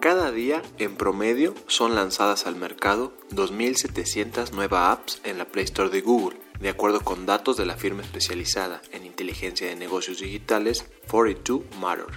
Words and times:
Cada 0.00 0.32
día, 0.32 0.62
en 0.78 0.96
promedio, 0.96 1.54
son 1.66 1.94
lanzadas 1.94 2.46
al 2.46 2.56
mercado 2.56 3.12
2.700 3.32 4.52
nuevas 4.52 4.98
apps 4.98 5.20
en 5.24 5.36
la 5.36 5.44
Play 5.44 5.66
Store 5.66 5.90
de 5.90 6.00
Google, 6.00 6.40
de 6.58 6.70
acuerdo 6.70 7.02
con 7.02 7.26
datos 7.26 7.58
de 7.58 7.66
la 7.66 7.76
firma 7.76 8.00
especializada 8.00 8.80
en 8.92 9.04
inteligencia 9.04 9.68
de 9.68 9.76
negocios 9.76 10.20
digitales 10.20 10.86
42 11.10 11.64
Matters. 11.78 12.16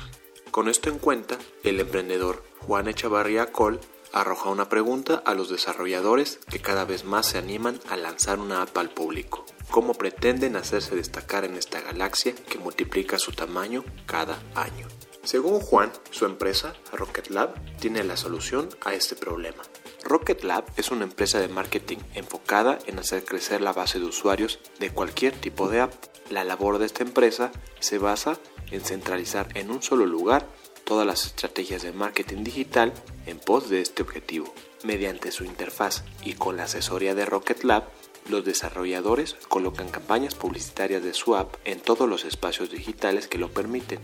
Con 0.50 0.70
esto 0.70 0.90
en 0.90 0.98
cuenta, 0.98 1.38
el 1.66 1.82
emprendedor 1.82 2.46
Juan 2.60 2.88
Echavarría 2.88 3.52
Col 3.52 3.82
arroja 4.14 4.50
una 4.50 4.70
pregunta 4.70 5.22
a 5.26 5.34
los 5.34 5.50
desarrolladores 5.50 6.40
que 6.50 6.60
cada 6.60 6.86
vez 6.86 7.04
más 7.04 7.26
se 7.26 7.38
animan 7.38 7.82
a 7.90 7.98
lanzar 7.98 8.40
una 8.40 8.62
app 8.62 8.78
al 8.78 8.92
público. 8.92 9.44
¿Cómo 9.72 9.94
pretenden 9.94 10.56
hacerse 10.56 10.96
destacar 10.96 11.44
en 11.44 11.56
esta 11.56 11.82
galaxia 11.82 12.34
que 12.48 12.60
multiplica 12.60 13.20
su 13.20 13.34
tamaño 13.34 13.84
cada 14.06 14.42
año? 14.56 14.88
Según 15.24 15.62
Juan, 15.62 15.90
su 16.12 16.26
empresa, 16.26 16.74
Rocket 16.92 17.30
Lab, 17.30 17.54
tiene 17.78 18.04
la 18.04 18.18
solución 18.18 18.68
a 18.82 18.94
este 18.94 19.16
problema. 19.16 19.64
Rocket 20.04 20.44
Lab 20.44 20.66
es 20.76 20.92
una 20.92 21.06
empresa 21.06 21.40
de 21.40 21.48
marketing 21.48 22.00
enfocada 22.14 22.78
en 22.88 23.00
hacer 23.00 23.24
crecer 23.24 23.62
la 23.62 23.72
base 23.72 24.00
de 24.00 24.06
usuarios 24.06 24.60
de 24.80 24.90
cualquier 24.90 25.34
tipo 25.34 25.70
de 25.70 25.80
app. 25.80 25.94
La 26.30 26.44
labor 26.44 26.78
de 26.78 26.88
esta 26.88 27.04
empresa 27.04 27.54
se 27.80 28.00
basa 28.00 28.38
en 28.72 28.82
centralizar 28.82 29.48
en 29.58 29.72
un 29.72 29.82
solo 29.82 30.06
lugar 30.06 30.46
todas 30.84 31.08
las 31.08 31.26
estrategias 31.26 31.84
de 31.84 31.94
marketing 31.94 32.44
digital 32.44 32.92
en 33.26 33.40
pos 33.40 33.70
de 33.70 33.80
este 33.80 34.04
objetivo. 34.04 34.54
Mediante 34.84 35.32
su 35.32 35.46
interfaz 35.46 36.04
y 36.26 36.34
con 36.34 36.58
la 36.58 36.64
asesoría 36.64 37.16
de 37.16 37.26
Rocket 37.26 37.64
Lab, 37.64 37.86
los 38.28 38.44
desarrolladores 38.44 39.38
colocan 39.48 39.88
campañas 39.88 40.36
publicitarias 40.36 41.02
de 41.02 41.14
su 41.14 41.38
app 41.38 41.56
en 41.64 41.80
todos 41.80 42.10
los 42.10 42.26
espacios 42.26 42.70
digitales 42.70 43.30
que 43.30 43.38
lo 43.38 43.52
permiten, 43.52 44.00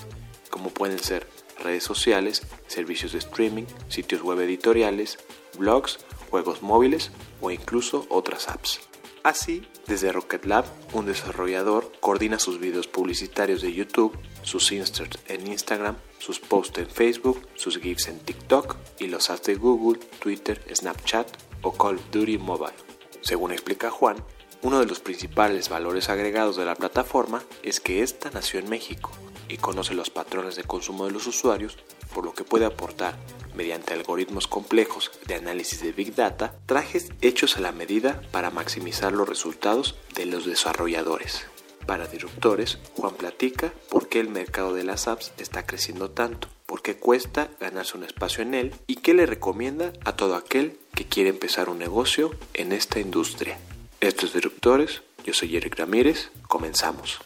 como 0.49 0.69
pueden 0.69 0.99
ser 0.99 1.27
redes 1.59 1.83
sociales, 1.83 2.43
servicios 2.67 3.11
de 3.11 3.19
streaming, 3.19 3.65
sitios 3.87 4.21
web 4.21 4.39
editoriales, 4.39 5.19
blogs, 5.57 5.99
juegos 6.29 6.61
móviles 6.61 7.11
o 7.41 7.51
incluso 7.51 8.05
otras 8.09 8.49
apps. 8.49 8.79
Así, 9.23 9.67
desde 9.85 10.11
Rocket 10.13 10.45
Lab, 10.45 10.65
un 10.93 11.05
desarrollador 11.05 11.91
coordina 11.99 12.39
sus 12.39 12.59
videos 12.59 12.87
publicitarios 12.87 13.61
de 13.61 13.73
YouTube, 13.73 14.17
sus 14.43 14.71
inserts 14.71 15.19
en 15.27 15.45
Instagram, 15.47 15.97
sus 16.19 16.39
posts 16.39 16.79
en 16.79 16.89
Facebook, 16.89 17.45
sus 17.55 17.77
GIFs 17.79 18.07
en 18.07 18.19
TikTok 18.19 18.77
y 18.97 19.07
los 19.07 19.29
ads 19.29 19.43
de 19.43 19.55
Google, 19.55 19.99
Twitter, 20.19 20.63
Snapchat 20.73 21.27
o 21.61 21.73
Call 21.73 21.95
of 21.95 22.11
Duty 22.11 22.37
Mobile. 22.37 22.73
Según 23.21 23.51
explica 23.51 23.91
Juan, 23.91 24.23
uno 24.61 24.79
de 24.79 24.85
los 24.85 25.01
principales 25.01 25.67
valores 25.67 26.09
agregados 26.09 26.55
de 26.55 26.65
la 26.65 26.75
plataforma 26.75 27.43
es 27.61 27.79
que 27.79 28.03
esta 28.03 28.29
nació 28.31 28.59
en 28.59 28.69
México 28.69 29.11
y 29.49 29.57
conoce 29.57 29.93
los 29.93 30.09
patrones 30.09 30.55
de 30.55 30.63
consumo 30.63 31.05
de 31.05 31.11
los 31.11 31.27
usuarios, 31.27 31.77
por 32.13 32.23
lo 32.23 32.33
que 32.33 32.43
puede 32.43 32.65
aportar, 32.65 33.17
mediante 33.55 33.93
algoritmos 33.93 34.47
complejos 34.47 35.11
de 35.27 35.35
análisis 35.35 35.81
de 35.81 35.91
Big 35.91 36.15
Data, 36.15 36.55
trajes 36.65 37.11
hechos 37.21 37.57
a 37.57 37.61
la 37.61 37.71
medida 37.71 38.21
para 38.31 38.51
maximizar 38.51 39.11
los 39.11 39.27
resultados 39.27 39.95
de 40.15 40.25
los 40.25 40.45
desarrolladores. 40.45 41.45
Para 41.85 42.07
disruptores, 42.07 42.77
Juan 42.95 43.15
platica 43.15 43.73
por 43.89 44.09
qué 44.09 44.19
el 44.19 44.29
mercado 44.29 44.73
de 44.73 44.83
las 44.83 45.07
apps 45.07 45.33
está 45.39 45.65
creciendo 45.65 46.11
tanto, 46.11 46.47
por 46.67 46.83
qué 46.83 46.97
cuesta 46.97 47.49
ganarse 47.59 47.97
un 47.97 48.03
espacio 48.03 48.43
en 48.43 48.53
él 48.53 48.75
y 48.85 48.97
qué 48.97 49.15
le 49.15 49.25
recomienda 49.25 49.91
a 50.05 50.15
todo 50.15 50.35
aquel 50.35 50.77
que 50.93 51.05
quiere 51.05 51.31
empezar 51.31 51.67
un 51.67 51.79
negocio 51.79 52.31
en 52.53 52.73
esta 52.73 52.99
industria. 52.99 53.57
Estos 54.01 54.33
disruptores, 54.33 55.01
yo 55.25 55.33
soy 55.33 55.57
Eric 55.57 55.79
Ramírez, 55.79 56.29
comenzamos. 56.47 57.19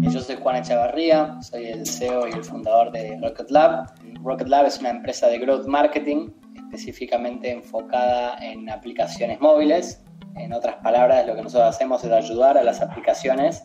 Yo 0.00 0.20
soy 0.20 0.36
Juan 0.42 0.56
Echevarría, 0.56 1.40
soy 1.42 1.66
el 1.66 1.86
CEO 1.86 2.26
y 2.26 2.32
el 2.32 2.42
fundador 2.42 2.90
de 2.90 3.16
Rocket 3.22 3.50
Lab. 3.50 3.94
Rocket 4.24 4.48
Lab 4.48 4.66
es 4.66 4.80
una 4.80 4.90
empresa 4.90 5.28
de 5.28 5.38
growth 5.38 5.66
marketing 5.66 6.30
específicamente 6.56 7.52
enfocada 7.52 8.36
en 8.40 8.68
aplicaciones 8.68 9.40
móviles. 9.40 10.02
En 10.34 10.52
otras 10.52 10.76
palabras, 10.82 11.24
lo 11.24 11.36
que 11.36 11.42
nosotros 11.42 11.68
hacemos 11.72 12.02
es 12.02 12.10
ayudar 12.10 12.58
a 12.58 12.64
las 12.64 12.80
aplicaciones 12.80 13.62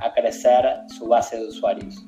a 0.00 0.12
crecer 0.12 0.64
su 0.88 1.06
base 1.06 1.36
de 1.36 1.46
usuarios. 1.46 2.04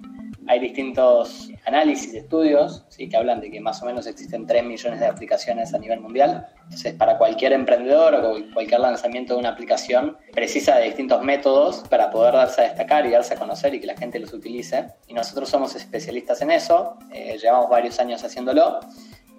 Hay 0.53 0.59
distintos 0.61 1.49
análisis, 1.65 2.13
estudios, 2.13 2.85
¿sí? 2.91 3.09
que 3.09 3.17
hablan 3.17 3.41
de 3.41 3.51
que 3.51 3.59
más 3.59 3.83
o 3.83 3.87
menos 3.87 4.07
existen 4.07 4.47
3 4.47 4.63
millones 4.63 5.01
de 5.01 5.07
aplicaciones 5.07 5.73
a 5.73 5.79
nivel 5.79 6.01
mundial. 6.01 6.47
Entonces, 6.65 6.93
para 6.93 7.17
cualquier 7.17 7.55
emprendedor 7.55 8.17
o 8.17 8.37
cualquier 8.53 8.81
lanzamiento 8.81 9.33
de 9.33 9.41
una 9.41 9.49
aplicación, 9.49 10.19
precisa 10.31 10.77
de 10.77 10.85
distintos 10.85 11.23
métodos 11.23 11.85
para 11.89 12.11
poder 12.11 12.35
darse 12.35 12.61
a 12.61 12.65
destacar 12.65 13.07
y 13.07 13.13
darse 13.13 13.33
a 13.33 13.39
conocer 13.39 13.73
y 13.73 13.81
que 13.81 13.87
la 13.87 13.97
gente 13.97 14.19
los 14.19 14.35
utilice. 14.35 14.89
Y 15.07 15.15
nosotros 15.15 15.49
somos 15.49 15.75
especialistas 15.75 16.43
en 16.43 16.51
eso, 16.51 16.99
eh, 17.15 17.39
llevamos 17.41 17.71
varios 17.71 17.99
años 17.99 18.23
haciéndolo 18.23 18.81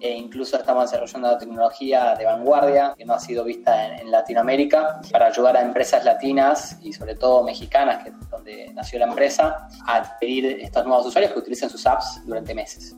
e 0.03 0.11
incluso 0.17 0.57
estamos 0.57 0.91
desarrollando 0.91 1.37
tecnología 1.37 2.13
de 2.15 2.25
vanguardia 2.25 2.93
que 2.97 3.05
no 3.05 3.13
ha 3.13 3.19
sido 3.21 3.45
vista 3.45 3.97
en, 3.97 4.11
Latinoamérica 4.11 4.99
para 5.09 5.27
ayudar 5.27 5.55
a 5.55 5.61
empresas 5.61 6.03
latinas 6.03 6.77
y 6.83 6.91
sobre 6.91 7.15
todo 7.15 7.41
mexicanas, 7.41 8.03
que 8.03 8.09
es 8.09 8.29
donde 8.29 8.69
nació 8.73 8.99
la 8.99 9.05
empresa, 9.05 9.69
a 9.87 10.19
pedir 10.19 10.45
estos 10.61 10.85
nuevos 10.85 11.05
usuarios 11.07 11.31
que 11.31 11.39
utilicen 11.39 11.69
sus 11.69 11.87
apps 11.87 12.21
durante 12.25 12.53
meses. 12.53 12.93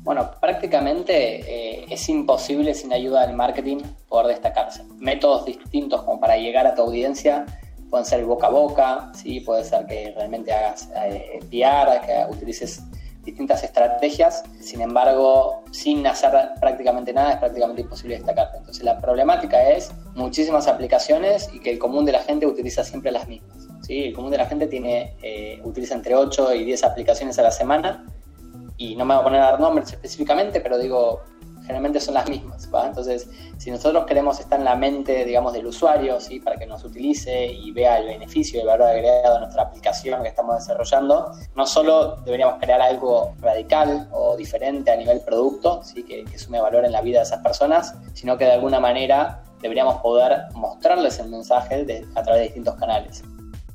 Bueno, 0.00 0.30
prácticamente 0.40 1.82
eh, 1.82 1.86
es 1.90 2.08
imposible 2.08 2.72
sin 2.72 2.90
ayuda 2.90 3.26
del 3.26 3.36
marketing 3.36 3.82
poder 4.08 4.28
destacarse. 4.28 4.82
Métodos 4.96 5.44
distintos 5.44 6.02
como 6.04 6.18
para 6.18 6.38
llegar 6.38 6.66
a 6.66 6.74
tu 6.74 6.82
audiencia 6.82 7.44
pueden 7.90 8.06
ser 8.06 8.24
boca 8.24 8.46
a 8.46 8.50
boca, 8.50 9.12
¿sí? 9.14 9.40
puede 9.40 9.62
ser 9.62 9.84
que 9.86 10.14
realmente 10.16 10.54
hagas 10.54 10.88
eh, 10.96 11.38
PR, 11.50 12.00
que 12.06 12.24
utilices 12.30 12.82
distintas 13.26 13.62
estrategias, 13.64 14.44
sin 14.60 14.80
embargo, 14.80 15.64
sin 15.72 16.06
hacer 16.06 16.30
prácticamente 16.60 17.12
nada 17.12 17.32
es 17.32 17.38
prácticamente 17.38 17.82
imposible 17.82 18.14
destacarte. 18.14 18.58
Entonces 18.58 18.84
la 18.84 18.98
problemática 18.98 19.68
es 19.68 19.90
muchísimas 20.14 20.68
aplicaciones 20.68 21.50
y 21.52 21.58
que 21.60 21.72
el 21.72 21.78
común 21.78 22.04
de 22.06 22.12
la 22.12 22.20
gente 22.20 22.46
utiliza 22.46 22.84
siempre 22.84 23.10
las 23.10 23.28
mismas. 23.28 23.68
¿sí? 23.82 24.04
El 24.04 24.14
común 24.14 24.30
de 24.30 24.38
la 24.38 24.46
gente 24.46 24.68
tiene, 24.68 25.16
eh, 25.22 25.60
utiliza 25.64 25.94
entre 25.94 26.14
8 26.14 26.54
y 26.54 26.64
10 26.64 26.84
aplicaciones 26.84 27.38
a 27.38 27.42
la 27.42 27.50
semana 27.50 28.06
y 28.78 28.94
no 28.94 29.04
me 29.04 29.14
voy 29.14 29.20
a 29.20 29.24
poner 29.24 29.40
a 29.40 29.44
dar 29.50 29.60
nombres 29.60 29.92
específicamente, 29.92 30.60
pero 30.60 30.78
digo, 30.78 31.22
generalmente 31.66 32.00
son 32.00 32.14
las 32.14 32.28
mismas. 32.28 32.68
Entonces, 32.84 33.28
si 33.58 33.70
nosotros 33.70 34.06
queremos 34.06 34.38
estar 34.38 34.58
en 34.58 34.64
la 34.64 34.76
mente, 34.76 35.24
digamos, 35.24 35.52
del 35.52 35.66
usuario, 35.66 36.20
¿sí? 36.20 36.40
para 36.40 36.56
que 36.56 36.66
nos 36.66 36.84
utilice 36.84 37.46
y 37.46 37.72
vea 37.72 37.98
el 37.98 38.06
beneficio 38.06 38.58
y 38.58 38.60
el 38.60 38.68
valor 38.68 38.88
agregado 38.88 39.34
de 39.34 39.40
nuestra 39.40 39.62
aplicación 39.62 40.22
que 40.22 40.28
estamos 40.28 40.56
desarrollando, 40.58 41.32
no 41.54 41.66
solo 41.66 42.16
deberíamos 42.24 42.60
crear 42.60 42.80
algo 42.80 43.34
radical 43.40 44.08
o 44.12 44.36
diferente 44.36 44.90
a 44.90 44.96
nivel 44.96 45.20
producto, 45.20 45.82
¿sí? 45.82 46.04
que, 46.04 46.24
que 46.24 46.38
sume 46.38 46.60
valor 46.60 46.84
en 46.84 46.92
la 46.92 47.00
vida 47.00 47.18
de 47.18 47.24
esas 47.24 47.40
personas, 47.40 47.94
sino 48.14 48.38
que 48.38 48.44
de 48.44 48.52
alguna 48.52 48.78
manera 48.80 49.42
deberíamos 49.60 50.00
poder 50.00 50.46
mostrarles 50.54 51.18
el 51.18 51.28
mensaje 51.28 52.04
a 52.14 52.22
través 52.22 52.40
de 52.40 52.44
distintos 52.44 52.76
canales. 52.76 53.24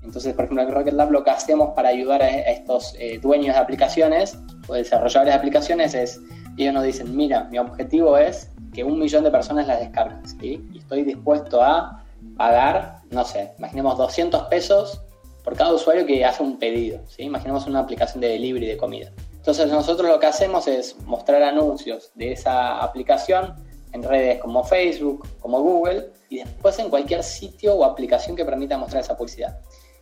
Entonces, 0.03 0.33
por 0.33 0.45
ejemplo, 0.45 0.63
en 0.63 0.71
Rocket 0.71 0.93
Lab 0.93 1.11
lo 1.11 1.23
que 1.23 1.29
hacemos 1.29 1.73
para 1.75 1.89
ayudar 1.89 2.23
a, 2.23 2.27
estos 2.27 2.95
eh, 2.97 3.19
dueños 3.19 3.55
de 3.55 3.61
aplicaciones 3.61 4.37
o 4.67 4.73
desarrolladores 4.73 5.33
de 5.33 5.37
aplicaciones 5.37 5.93
es 5.93 6.19
ellos 6.63 6.73
nos 6.73 6.83
dicen, 6.83 7.15
mira, 7.15 7.45
mi 7.45 7.57
objetivo 7.59 8.17
es 8.17 8.49
que 8.73 8.83
un 8.83 8.99
millón 8.99 9.23
de 9.23 9.31
personas 9.31 9.67
las 9.67 9.79
descarguen. 9.79 10.21
Y 10.41 10.77
estoy 10.77 11.03
dispuesto 11.03 11.61
a 11.61 12.03
pagar, 12.37 12.97
no 13.09 13.25
sé, 13.25 13.53
imaginemos 13.57 13.97
200 13.97 14.43
pesos 14.43 15.01
por 15.43 15.55
cada 15.55 15.73
usuario 15.73 16.05
que 16.05 16.23
hace 16.23 16.43
un 16.43 16.57
pedido. 16.57 16.99
Imaginemos 17.17 17.65
una 17.67 17.79
aplicación 17.79 18.21
de 18.21 18.29
delivery 18.29 18.67
de 18.67 18.77
comida. 18.77 19.11
Entonces 19.35 19.69
nosotros 19.69 20.09
lo 20.09 20.19
que 20.19 20.27
hacemos 20.27 20.67
es 20.67 20.95
mostrar 21.05 21.41
anuncios 21.41 22.11
de 22.15 22.33
esa 22.33 22.81
aplicación 22.81 23.55
en 23.91 24.03
redes 24.03 24.39
como 24.39 24.63
Facebook, 24.63 25.27
como 25.39 25.61
Google, 25.61 26.11
y 26.29 26.37
después 26.37 26.77
en 26.79 26.89
cualquier 26.89 27.23
sitio 27.23 27.75
o 27.75 27.83
aplicación 27.83 28.35
que 28.35 28.45
permita 28.45 28.77
mostrar 28.77 29.03
esa 29.03 29.17
publicidad. 29.17 29.59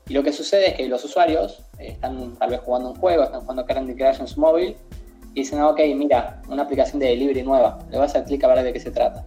Y 0.07 0.13
lo 0.13 0.23
que 0.23 0.33
sucede 0.33 0.69
es 0.69 0.73
que 0.75 0.87
los 0.87 1.03
usuarios 1.05 1.63
están 1.77 2.35
tal 2.37 2.49
vez 2.49 2.59
jugando 2.61 2.89
un 2.89 2.95
juego, 2.95 3.23
están 3.23 3.41
jugando 3.41 3.65
Candy 3.65 3.95
Crush 3.95 4.19
en 4.19 4.27
su 4.27 4.39
móvil 4.39 4.75
dicen, 5.39 5.61
ok, 5.61 5.79
mira, 5.95 6.41
una 6.47 6.63
aplicación 6.63 6.99
de 6.99 7.07
delivery 7.07 7.43
nueva, 7.43 7.79
le 7.89 7.97
vas 7.97 8.15
a 8.15 8.23
clic 8.23 8.43
a 8.43 8.47
ver 8.47 8.63
de 8.63 8.73
qué 8.73 8.79
se 8.79 8.91
trata. 8.91 9.25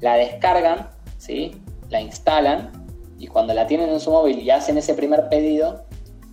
La 0.00 0.14
descargan, 0.14 0.88
¿sí? 1.18 1.60
la 1.90 2.00
instalan 2.00 2.70
y 3.18 3.26
cuando 3.26 3.54
la 3.54 3.66
tienen 3.66 3.90
en 3.90 4.00
su 4.00 4.10
móvil 4.10 4.38
y 4.40 4.50
hacen 4.50 4.78
ese 4.78 4.94
primer 4.94 5.28
pedido, 5.28 5.84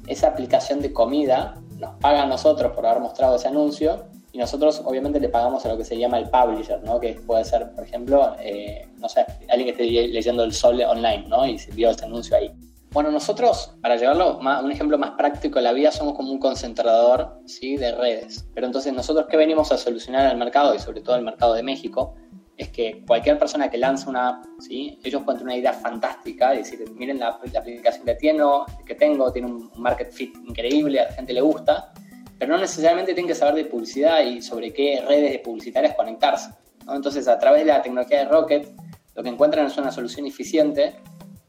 esa 0.07 0.27
aplicación 0.27 0.81
de 0.81 0.93
comida 0.93 1.55
nos 1.79 1.95
paga 1.95 2.23
a 2.23 2.25
nosotros 2.25 2.71
por 2.73 2.85
haber 2.85 3.01
mostrado 3.01 3.35
ese 3.35 3.47
anuncio 3.47 4.05
y 4.31 4.37
nosotros 4.37 4.81
obviamente 4.85 5.19
le 5.19 5.29
pagamos 5.29 5.65
a 5.65 5.69
lo 5.69 5.77
que 5.77 5.85
se 5.85 5.97
llama 5.97 6.19
el 6.19 6.29
publisher, 6.29 6.83
¿no? 6.83 6.99
que 6.99 7.13
puede 7.13 7.45
ser, 7.45 7.71
por 7.71 7.85
ejemplo, 7.85 8.35
eh, 8.39 8.87
no 8.97 9.07
sé, 9.09 9.25
alguien 9.49 9.73
que 9.73 9.83
esté 9.83 10.07
leyendo 10.09 10.43
el 10.43 10.53
Sol 10.53 10.81
online 10.81 11.25
¿no? 11.27 11.45
y 11.45 11.57
se 11.57 11.71
vio 11.71 11.89
ese 11.89 12.05
anuncio 12.05 12.35
ahí. 12.35 12.51
Bueno, 12.95 13.11
nosotros, 13.11 13.73
para 13.81 13.97
llevarlo 13.97 14.39
a 14.41 14.61
un 14.61 14.71
ejemplo 14.71 14.97
más 14.97 15.11
práctico 15.17 15.59
de 15.59 15.63
la 15.63 15.73
vida, 15.73 15.91
somos 15.91 16.13
como 16.13 16.31
un 16.31 16.39
concentrador 16.39 17.41
¿sí? 17.45 17.75
de 17.75 17.91
redes. 17.91 18.47
Pero 18.53 18.67
entonces, 18.67 18.93
nosotros 18.93 19.25
qué 19.29 19.35
venimos 19.35 19.69
a 19.73 19.77
solucionar 19.77 20.25
al 20.27 20.37
mercado 20.37 20.73
y 20.73 20.79
sobre 20.79 21.01
todo 21.01 21.13
al 21.15 21.21
mercado 21.21 21.55
de 21.55 21.61
México, 21.61 22.15
es 22.55 22.69
que 22.69 23.03
cualquier 23.05 23.37
persona 23.37 23.69
que 23.69 23.77
lanza 23.77 24.09
una 24.09 24.29
app, 24.29 24.45
¿sí? 24.59 24.97
ellos 25.03 25.25
tener 25.25 25.43
una 25.43 25.57
idea 25.57 25.73
fantástica 25.73 26.51
decir, 26.51 26.89
miren 26.95 27.19
la, 27.19 27.31
aplicación 27.31 28.05
que, 28.05 28.15
tengo, 28.15 28.65
que 28.85 28.95
tengo, 28.95 29.29
tiene 29.29 29.49
un 29.49 29.69
market 29.75 30.13
fit 30.13 30.33
increíble, 30.47 31.01
a 31.01 31.09
la 31.09 31.11
gente 31.11 31.33
le 31.33 31.41
gusta, 31.41 31.91
pero 32.39 32.53
no 32.53 32.61
necesariamente 32.61 33.13
tienen 33.13 33.27
que 33.27 33.35
saber 33.35 33.55
de 33.55 33.65
publicidad 33.65 34.21
y 34.21 34.41
sobre 34.41 34.71
qué 34.71 35.03
redes 35.05 35.37
publicitarias 35.41 35.95
conectarse. 35.95 36.51
Entonces, 36.89 37.27
a 37.27 37.37
través 37.37 37.65
de 37.65 37.73
la 37.73 37.81
tecnología 37.81 38.19
de 38.19 38.25
Rocket, 38.29 38.69
lo 39.15 39.21
que 39.21 39.27
encuentran 39.27 39.65
es 39.65 39.77
una 39.77 39.91
solución 39.91 40.25
eficiente 40.27 40.95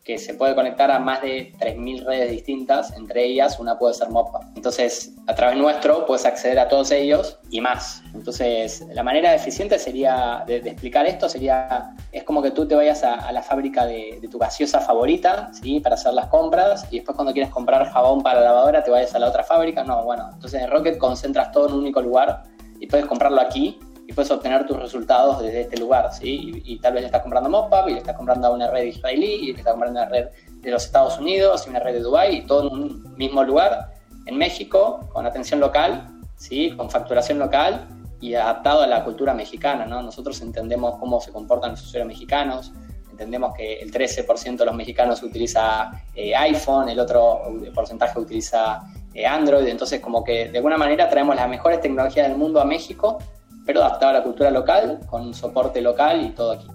que 0.07 0.19
se 0.19 0.35
puede 0.35 0.55
conectar 0.55 0.89
a 0.93 1.01
más 1.01 1.21
de 1.21 1.53
3.000 1.59 2.05
redes 2.05 2.31
distintas, 2.31 2.97
entre 2.97 3.25
ellas 3.25 3.59
una 3.59 3.77
puede 3.77 3.93
ser 3.93 4.09
Mopa. 4.09 4.41
Entonces, 4.55 5.17
a 5.27 5.35
través 5.35 5.59
nuestro 5.59 6.07
puedes 6.07 6.25
acceder 6.25 6.61
a 6.61 6.69
todos 6.69 6.93
ellos 6.93 7.41
y 7.51 7.61
más. 7.61 8.05
Entonces, 8.15 8.87
la 8.93 9.03
manera 9.03 9.35
eficiente 9.35 9.81
sería 9.81 10.45
de, 10.47 10.59
explicar 10.59 11.07
esto 11.07 11.29
sería, 11.29 11.93
es 12.13 12.23
como 12.23 12.41
que 12.41 12.53
tú 12.53 12.69
te 12.69 12.77
vayas 12.77 13.03
a, 13.03 13.33
la 13.33 13.43
fábrica 13.43 13.85
de, 13.85 14.21
tu 14.31 14.39
gaseosa 14.39 14.81
favorita, 14.81 15.51
¿sí? 15.53 15.81
Para 15.81 15.97
hacer 15.97 16.15
las 16.15 16.29
compras 16.29 16.87
y 16.93 16.99
después 16.99 17.17
cuando 17.17 17.33
quieres 17.33 17.51
comprar 17.51 17.91
jabón 17.91 18.23
para 18.23 18.41
la 18.41 18.47
lavadora 18.47 18.85
te 18.85 18.93
vayas 18.93 19.13
a 19.17 19.19
la 19.19 19.29
otra 19.29 19.43
fábrica. 19.43 19.83
No, 19.83 20.05
bueno, 20.05 20.31
entonces 20.33 20.63
en 20.63 20.71
Rocket 20.71 20.99
concentras 20.99 21.51
todo 21.51 21.67
en 21.67 21.75
un 21.75 21.81
único 21.81 22.01
lugar 22.01 22.45
y 22.79 22.87
puedes 22.87 23.07
comprarlo 23.07 23.41
aquí 23.41 23.81
y 24.09 24.13
puedes 24.13 24.31
obtener 24.31 24.67
tus 24.67 24.79
resultados 24.79 25.43
desde 25.43 25.63
este 25.63 25.79
lugar, 25.79 26.13
¿sí? 26.13 26.63
Y, 26.65 26.79
tal 26.79 26.95
vez 26.95 27.03
le 27.03 27.07
estás 27.07 27.23
comprando 27.23 27.51
Mopap 27.51 27.89
y 27.89 27.93
le 27.93 27.99
estás 27.99 28.17
comprando 28.17 28.47
a 28.47 28.51
una 28.51 28.71
red 28.71 28.85
israelí 28.85 29.35
y 29.35 29.53
le 29.53 29.59
estás 29.59 29.73
comprando 29.73 29.99
a 29.99 30.03
una 30.05 30.11
red 30.11 30.29
de 30.61 30.71
los 30.71 30.85
Estados 30.85 31.19
Unidos 31.19 31.65
y 31.67 31.71
una 31.71 31.81
red 31.81 31.95
de 31.95 32.01
Dubái 32.01 32.37
y 32.37 32.47
todo 32.47 32.69
en 32.69 32.73
un 32.73 33.17
mismo 33.17 33.43
lugar, 33.43 33.95
en 34.27 34.39
México, 34.39 35.01
con 35.13 35.27
atención 35.27 35.59
local, 35.59 36.07
¿sí? 36.37 36.71
Con 36.77 36.89
facturación 36.89 37.41
local 37.41 37.89
y 38.21 38.35
adaptado 38.35 38.83
a 38.83 38.87
la 38.87 39.03
cultura 39.03 39.35
mexicana, 39.35 39.87
¿no? 39.87 40.01
Nosotros 40.03 40.41
entendemos 40.41 40.99
cómo 41.01 41.21
se 41.21 41.33
comportan 41.33 41.73
los 41.73 41.83
usuarios 41.83 42.07
mexicanos, 42.07 42.73
entendemos 43.11 43.55
que 43.57 43.81
el 43.81 43.91
13% 43.91 44.57
de 44.57 44.65
los 44.67 44.75
mexicanos 44.75 45.21
utiliza 45.23 45.91
eh, 46.15 46.37
iPhone, 46.37 46.89
el 46.91 47.01
otro 47.01 47.41
porcentaje 47.75 48.21
utiliza 48.21 48.83
eh, 49.13 49.27
Android, 49.27 49.67
entonces 49.67 50.01
como 50.01 50.23
que 50.23 50.49
de 50.49 50.59
alguna 50.59 50.77
manera 50.77 51.09
traemos 51.09 51.35
las 51.35 51.49
mejores 51.49 51.81
tecnologías 51.81 52.29
del 52.29 52.37
mundo 52.37 52.61
a 52.61 52.65
México 52.65 53.19
pero 53.67 53.81
adaptado 53.81 54.11
a 54.11 54.15
la 54.15 54.23
cultura 54.23 54.51
local, 54.51 55.01
con 55.11 55.23
un 55.23 55.35
soporte 55.35 55.83
local 55.83 56.25
y 56.25 56.31
todo 56.31 56.53
aquí. 56.53 56.69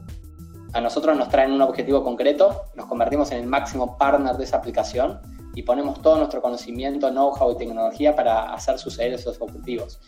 A 0.73 0.81
nosotros 0.81 1.17
nos 1.17 1.29
traen 1.29 1.51
un 1.51 1.61
objetivo 1.61 2.03
concreto, 2.03 2.65
nos 2.75 2.85
convertimos 2.85 3.31
en 3.31 3.39
el 3.39 3.47
máximo 3.47 3.97
partner 3.97 4.35
de 4.35 4.43
esa 4.43 4.57
aplicación 4.57 5.19
y 5.55 5.63
ponemos 5.63 6.01
todo 6.01 6.17
nuestro 6.17 6.41
conocimiento, 6.41 7.09
know-how 7.09 7.51
y 7.51 7.57
tecnología 7.57 8.15
para 8.15 8.53
hacer 8.53 8.77
suceder 8.77 9.13
esos 9.13 9.39
objetivos. 9.41 9.99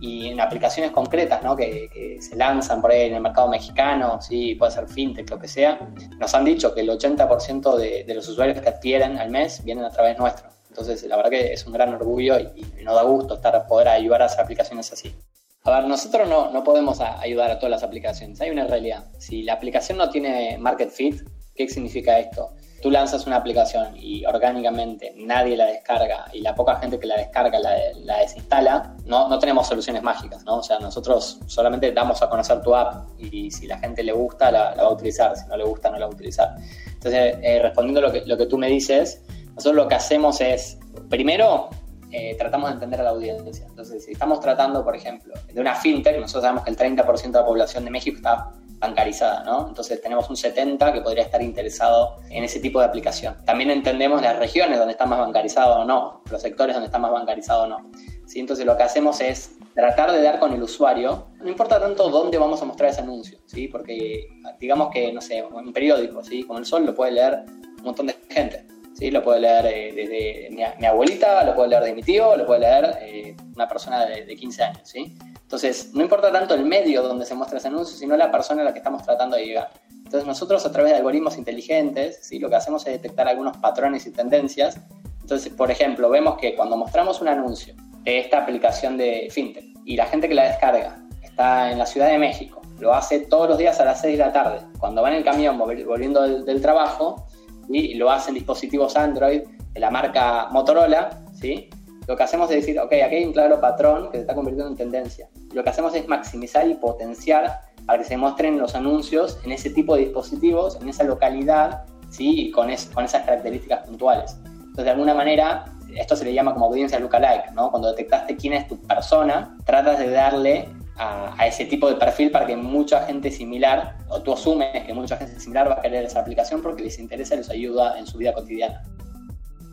Y 0.00 0.28
en 0.28 0.40
aplicaciones 0.40 0.90
concretas 0.90 1.44
¿no? 1.44 1.56
que, 1.56 2.18
se 2.20 2.34
lanzan 2.36 2.80
por 2.80 2.90
ahí 2.90 3.02
en 3.02 3.14
el 3.14 3.20
mercado 3.20 3.48
mexicano, 3.48 4.20
¿sí? 4.20 4.56
puede 4.56 4.72
ser 4.72 4.88
fintech, 4.88 5.30
lo 5.30 5.38
que 5.38 5.48
sea, 5.48 5.78
nos 6.18 6.34
han 6.34 6.44
dicho 6.44 6.74
que 6.74 6.80
el 6.80 6.90
80% 6.90 7.76
de, 7.76 8.04
de 8.04 8.14
los 8.14 8.28
usuarios 8.28 8.60
que 8.60 8.68
adquieren 8.68 9.18
al 9.18 9.30
mes 9.30 9.62
vienen 9.64 9.84
a 9.84 9.90
través 9.90 10.18
nuestro. 10.18 10.48
Entonces, 10.68 11.02
la 11.04 11.16
verdad 11.16 11.30
que 11.30 11.52
es 11.52 11.66
un 11.66 11.72
gran 11.72 11.94
orgullo 11.94 12.38
y, 12.38 12.66
y 12.80 12.84
nos 12.84 12.94
da 12.94 13.02
gusto 13.02 13.34
estar, 13.34 13.66
poder 13.66 13.88
ayudar 13.88 14.22
a 14.22 14.26
hacer 14.26 14.40
aplicaciones 14.40 14.92
así. 14.92 15.14
A 15.64 15.70
ver, 15.70 15.88
nosotros 15.88 16.28
no, 16.28 16.50
no 16.50 16.64
podemos 16.64 17.00
ayudar 17.00 17.52
a 17.52 17.58
todas 17.58 17.70
las 17.70 17.82
aplicaciones. 17.84 18.40
Hay 18.40 18.50
una 18.50 18.66
realidad. 18.66 19.04
Si 19.18 19.42
la 19.42 19.52
aplicación 19.52 19.98
no 19.98 20.10
tiene 20.10 20.58
market 20.58 20.90
fit, 20.90 21.22
¿qué 21.54 21.68
significa 21.68 22.18
esto? 22.18 22.50
Tú 22.80 22.90
lanzas 22.90 23.28
una 23.28 23.36
aplicación 23.36 23.96
y 23.96 24.24
orgánicamente 24.24 25.14
nadie 25.16 25.56
la 25.56 25.66
descarga 25.66 26.24
y 26.32 26.40
la 26.40 26.52
poca 26.56 26.80
gente 26.80 26.98
que 26.98 27.06
la 27.06 27.16
descarga 27.16 27.60
la, 27.60 27.76
la 28.02 28.18
desinstala, 28.18 28.96
no, 29.04 29.28
no 29.28 29.38
tenemos 29.38 29.68
soluciones 29.68 30.02
mágicas, 30.02 30.42
¿no? 30.44 30.56
O 30.56 30.62
sea, 30.64 30.80
nosotros 30.80 31.38
solamente 31.46 31.92
damos 31.92 32.20
a 32.22 32.28
conocer 32.28 32.60
tu 32.60 32.74
app 32.74 33.08
y 33.20 33.48
si 33.52 33.68
la 33.68 33.78
gente 33.78 34.02
le 34.02 34.10
gusta, 34.10 34.50
la, 34.50 34.74
va 34.74 34.82
a 34.82 34.90
utilizar. 34.90 35.36
Si 35.36 35.46
no 35.46 35.56
le 35.56 35.62
gusta, 35.62 35.90
no 35.90 35.98
la 35.98 36.06
va 36.06 36.10
a 36.10 36.14
utilizar. 36.14 36.56
Entonces, 36.86 37.36
eh, 37.40 37.60
respondiendo 37.62 38.00
a 38.00 38.02
lo 38.02 38.12
que, 38.12 38.22
lo 38.26 38.36
que 38.36 38.46
tú 38.46 38.58
me 38.58 38.66
dices, 38.66 39.22
nosotros 39.54 39.76
lo 39.76 39.86
que 39.86 39.94
hacemos 39.94 40.40
es, 40.40 40.78
primero, 41.08 41.70
eh, 42.12 42.36
tratamos 42.38 42.68
de 42.68 42.74
entender 42.74 43.00
a 43.00 43.04
la 43.04 43.10
audiencia. 43.10 43.66
Entonces, 43.66 44.04
si 44.04 44.12
estamos 44.12 44.40
tratando, 44.40 44.84
por 44.84 44.94
ejemplo, 44.94 45.34
de 45.52 45.60
una 45.60 45.74
fintech, 45.74 46.16
nosotros 46.20 46.42
sabemos 46.42 46.64
que 46.64 46.70
el 46.70 46.76
30% 46.76 47.22
de 47.22 47.38
la 47.38 47.44
población 47.44 47.84
de 47.84 47.90
México 47.90 48.16
está 48.16 48.50
bancarizada, 48.82 49.44
¿no? 49.44 49.68
Entonces 49.68 50.02
tenemos 50.02 50.28
un 50.28 50.36
70% 50.36 50.92
que 50.92 51.00
podría 51.00 51.22
estar 51.22 51.40
interesado 51.40 52.16
en 52.30 52.42
ese 52.44 52.58
tipo 52.60 52.80
de 52.80 52.86
aplicación. 52.86 53.36
También 53.44 53.70
entendemos 53.70 54.20
las 54.20 54.36
regiones 54.38 54.76
donde 54.76 54.92
está 54.92 55.06
más 55.06 55.20
bancarizado 55.20 55.80
o 55.80 55.84
no, 55.84 56.22
los 56.30 56.42
sectores 56.42 56.74
donde 56.74 56.86
está 56.86 56.98
más 56.98 57.12
bancarizado 57.12 57.62
o 57.62 57.66
no. 57.68 57.90
¿Sí? 58.26 58.40
Entonces 58.40 58.66
lo 58.66 58.76
que 58.76 58.82
hacemos 58.82 59.20
es 59.20 59.52
tratar 59.74 60.10
de 60.10 60.20
dar 60.20 60.38
con 60.38 60.52
el 60.52 60.62
usuario, 60.62 61.28
no 61.40 61.48
importa 61.48 61.80
tanto 61.80 62.08
dónde 62.10 62.38
vamos 62.38 62.60
a 62.60 62.64
mostrar 62.64 62.90
ese 62.90 63.00
anuncio, 63.00 63.38
¿sí? 63.46 63.68
Porque 63.68 64.26
digamos 64.58 64.90
que, 64.90 65.12
no 65.12 65.20
sé, 65.20 65.42
un 65.44 65.72
periódico, 65.72 66.22
¿sí? 66.24 66.42
Como 66.42 66.58
el 66.58 66.66
Sol 66.66 66.84
lo 66.84 66.94
puede 66.94 67.12
leer 67.12 67.44
un 67.78 67.84
montón 67.84 68.06
de 68.08 68.16
gente. 68.28 68.66
¿Sí? 68.94 69.10
Lo 69.10 69.22
puede 69.22 69.40
leer 69.40 69.66
eh, 69.66 69.92
desde 69.94 70.76
mi, 70.78 70.86
abuelita, 70.86 71.44
lo 71.44 71.54
puede 71.54 71.70
leer 71.70 71.84
de 71.84 71.94
mi 71.94 72.02
tío, 72.02 72.36
lo 72.36 72.46
puede 72.46 72.60
leer 72.60 72.98
eh, 73.00 73.36
una 73.54 73.68
persona 73.68 74.06
de, 74.06 74.34
15 74.34 74.62
años, 74.62 74.80
¿sí? 74.84 75.16
Entonces, 75.42 75.90
no 75.92 76.02
importa 76.02 76.32
tanto 76.32 76.54
el 76.54 76.64
medio 76.64 77.02
donde 77.02 77.26
se 77.26 77.34
muestra 77.34 77.58
ese 77.58 77.68
anuncio, 77.68 77.96
sino 77.96 78.16
la 78.16 78.30
persona 78.30 78.62
a 78.62 78.64
la 78.64 78.72
que 78.72 78.78
estamos 78.78 79.02
tratando 79.02 79.36
de 79.36 79.44
llegar. 79.44 79.70
Entonces, 79.90 80.26
nosotros 80.26 80.64
a 80.64 80.72
través 80.72 80.92
de 80.92 80.98
algoritmos 80.98 81.36
inteligentes, 81.36 82.20
¿sí? 82.22 82.38
Lo 82.38 82.48
que 82.48 82.56
hacemos 82.56 82.86
es 82.86 82.92
detectar 82.94 83.28
algunos 83.28 83.56
patrones 83.58 84.06
y 84.06 84.12
tendencias. 84.12 84.78
Entonces, 85.20 85.52
por 85.52 85.70
ejemplo, 85.70 86.08
vemos 86.08 86.38
que 86.38 86.54
cuando 86.54 86.76
mostramos 86.76 87.20
un 87.20 87.28
anuncio 87.28 87.74
de 88.02 88.18
esta 88.18 88.38
aplicación 88.38 88.96
de 88.96 89.28
FinTech 89.30 89.64
y 89.84 89.96
la 89.96 90.06
gente 90.06 90.28
que 90.28 90.34
la 90.34 90.44
descarga 90.44 90.98
está 91.22 91.70
en 91.70 91.78
la 91.78 91.86
Ciudad 91.86 92.08
de 92.08 92.18
México, 92.18 92.60
lo 92.78 92.92
hace 92.92 93.20
todos 93.20 93.48
los 93.48 93.58
días 93.58 93.78
a 93.80 93.84
las 93.84 94.00
6 94.00 94.18
de 94.18 94.24
la 94.24 94.32
tarde, 94.32 94.58
cuando 94.78 95.02
va 95.02 95.10
en 95.10 95.16
el 95.16 95.24
camión 95.24 95.56
volviendo 95.56 96.22
del 96.22 96.60
trabajo, 96.60 97.26
y 97.68 97.94
lo 97.94 98.10
hacen 98.10 98.34
dispositivos 98.34 98.96
Android 98.96 99.42
de 99.72 99.80
la 99.80 99.90
marca 99.90 100.48
Motorola, 100.50 101.20
¿sí? 101.34 101.70
lo 102.06 102.16
que 102.16 102.22
hacemos 102.22 102.50
es 102.50 102.56
decir, 102.56 102.78
ok, 102.78 102.92
aquí 103.04 103.16
hay 103.16 103.24
un 103.24 103.32
claro 103.32 103.60
patrón 103.60 104.10
que 104.10 104.18
se 104.18 104.22
está 104.22 104.34
convirtiendo 104.34 104.70
en 104.70 104.76
tendencia. 104.76 105.28
Lo 105.52 105.62
que 105.62 105.70
hacemos 105.70 105.94
es 105.94 106.06
maximizar 106.08 106.66
y 106.68 106.74
potenciar 106.74 107.60
para 107.86 107.98
que 107.98 108.04
se 108.04 108.16
muestren 108.16 108.58
los 108.58 108.74
anuncios 108.74 109.38
en 109.44 109.52
ese 109.52 109.70
tipo 109.70 109.94
de 109.94 110.02
dispositivos, 110.02 110.78
en 110.80 110.88
esa 110.88 111.04
localidad, 111.04 111.84
¿sí? 112.10 112.50
con, 112.50 112.68
con 112.92 113.04
esas 113.04 113.24
características 113.24 113.86
puntuales. 113.86 114.36
Entonces, 114.44 114.84
de 114.84 114.90
alguna 114.90 115.14
manera, 115.14 115.64
esto 115.94 116.16
se 116.16 116.24
le 116.24 116.32
llama 116.32 116.54
como 116.54 116.66
audiencia 116.66 116.98
lookalike, 116.98 117.52
¿no? 117.52 117.70
Cuando 117.70 117.88
detectaste 117.88 118.36
quién 118.36 118.54
es 118.54 118.66
tu 118.66 118.80
persona, 118.80 119.56
tratas 119.64 119.98
de 119.98 120.10
darle 120.10 120.68
a, 120.96 121.46
ese 121.46 121.64
tipo 121.64 121.88
de 121.88 121.96
perfil 121.96 122.30
para 122.30 122.46
que 122.46 122.56
mucha 122.56 123.04
gente 123.06 123.30
similar, 123.30 123.96
o 124.08 124.20
tú 124.20 124.32
asumes 124.32 124.84
que 124.84 124.92
mucha 124.92 125.16
gente 125.16 125.38
similar 125.40 125.68
va 125.68 125.74
a 125.74 125.82
querer 125.82 126.04
esa 126.04 126.20
aplicación 126.20 126.62
porque 126.62 126.82
les 126.82 126.98
interesa 126.98 127.34
y 127.34 127.38
les 127.38 127.50
ayuda 127.50 127.98
en 127.98 128.06
su 128.06 128.18
vida 128.18 128.32
cotidiana. 128.32 128.82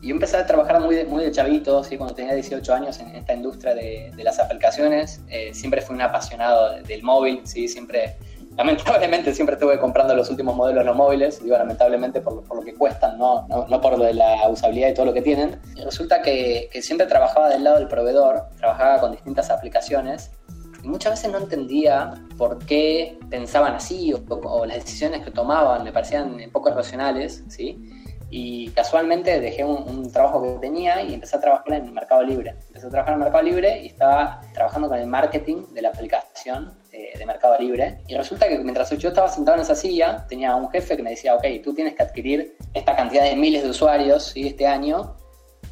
Y 0.02 0.08
yo 0.08 0.14
empecé 0.14 0.38
a 0.38 0.46
trabajar 0.46 0.80
muy 0.80 0.94
de, 0.94 1.04
muy 1.04 1.22
de 1.22 1.30
chavito, 1.30 1.84
¿sí? 1.84 1.98
cuando 1.98 2.14
tenía 2.14 2.34
18 2.34 2.72
años 2.72 2.98
en 3.00 3.14
esta 3.14 3.34
industria 3.34 3.74
de, 3.74 4.12
las 4.16 4.38
aplicaciones. 4.38 5.20
Eh, 5.28 5.52
siempre 5.52 5.82
fui 5.82 5.94
un 5.94 6.00
apasionado 6.00 6.80
del 6.82 7.02
móvil, 7.02 7.42
¿sí? 7.44 7.68
siempre, 7.68 8.16
lamentablemente 8.56 9.34
siempre 9.34 9.56
estuve 9.56 9.78
comprando 9.78 10.14
los 10.14 10.30
últimos 10.30 10.56
modelos 10.56 10.86
no 10.86 10.94
móviles, 10.94 11.42
digo 11.42 11.56
lamentablemente 11.58 12.22
por, 12.22 12.42
por 12.44 12.56
lo 12.56 12.62
que 12.62 12.74
cuestan, 12.74 13.18
no, 13.18 13.46
no, 13.48 13.66
no, 13.68 13.80
por 13.82 13.98
lo 13.98 14.04
de 14.04 14.14
la 14.14 14.48
usabilidad 14.48 14.88
y 14.88 14.94
todo 14.94 15.04
lo 15.04 15.12
que 15.12 15.20
tienen. 15.20 15.60
Y 15.76 15.82
resulta 15.82 16.22
que, 16.22 16.70
que 16.72 16.80
siempre 16.80 17.06
trabajaba 17.06 17.50
del 17.50 17.62
lado 17.62 17.78
del 17.78 17.88
proveedor, 17.88 18.46
trabajaba 18.56 19.00
con 19.00 19.12
distintas 19.12 19.50
aplicaciones 19.50 20.30
y 20.82 20.88
muchas 20.88 21.12
veces 21.12 21.30
no 21.30 21.38
entendía 21.38 22.14
por 22.36 22.64
qué 22.66 23.18
pensaban 23.28 23.74
así 23.74 24.12
o, 24.12 24.66
las 24.66 24.76
decisiones 24.76 25.22
que 25.22 25.30
tomaban 25.30 25.84
me 25.84 25.92
parecían 25.92 26.36
poco 26.52 26.70
racionales, 26.70 27.44
¿sí? 27.48 27.78
Y 28.32 28.68
casualmente 28.70 29.40
dejé 29.40 29.64
un, 29.64 30.10
trabajo 30.12 30.40
que 30.42 30.60
tenía 30.60 31.02
y 31.02 31.14
empecé 31.14 31.36
a 31.36 31.40
trabajar 31.40 31.72
en 31.74 31.86
el 31.86 31.92
Mercado 31.92 32.22
Libre. 32.22 32.54
Empecé 32.68 32.86
a 32.86 32.90
trabajar 32.90 33.14
en 33.14 33.20
Mercado 33.20 33.42
Libre 33.42 33.82
y 33.82 33.86
estaba 33.88 34.40
trabajando 34.54 34.88
con 34.88 34.98
el 34.98 35.06
marketing 35.08 35.64
de 35.72 35.82
la 35.82 35.88
aplicación 35.88 36.72
eh, 36.92 37.18
de 37.18 37.26
Mercado 37.26 37.58
Libre. 37.58 37.98
Y 38.06 38.14
resulta 38.14 38.48
que 38.48 38.58
mientras 38.60 38.90
yo 38.96 39.08
estaba 39.08 39.28
sentado 39.28 39.56
en 39.56 39.62
esa 39.62 39.74
silla, 39.74 40.26
tenía 40.28 40.54
un 40.54 40.70
jefe 40.70 40.96
que 40.96 41.02
me 41.02 41.10
decía, 41.10 41.34
ok, 41.34 41.44
tú 41.64 41.74
tienes 41.74 41.94
que 41.94 42.04
adquirir 42.04 42.56
esta 42.72 42.94
cantidad 42.94 43.24
de 43.24 43.34
miles 43.34 43.64
de 43.64 43.70
usuarios 43.70 44.26
¿sí? 44.26 44.46
este 44.46 44.64
año 44.64 45.16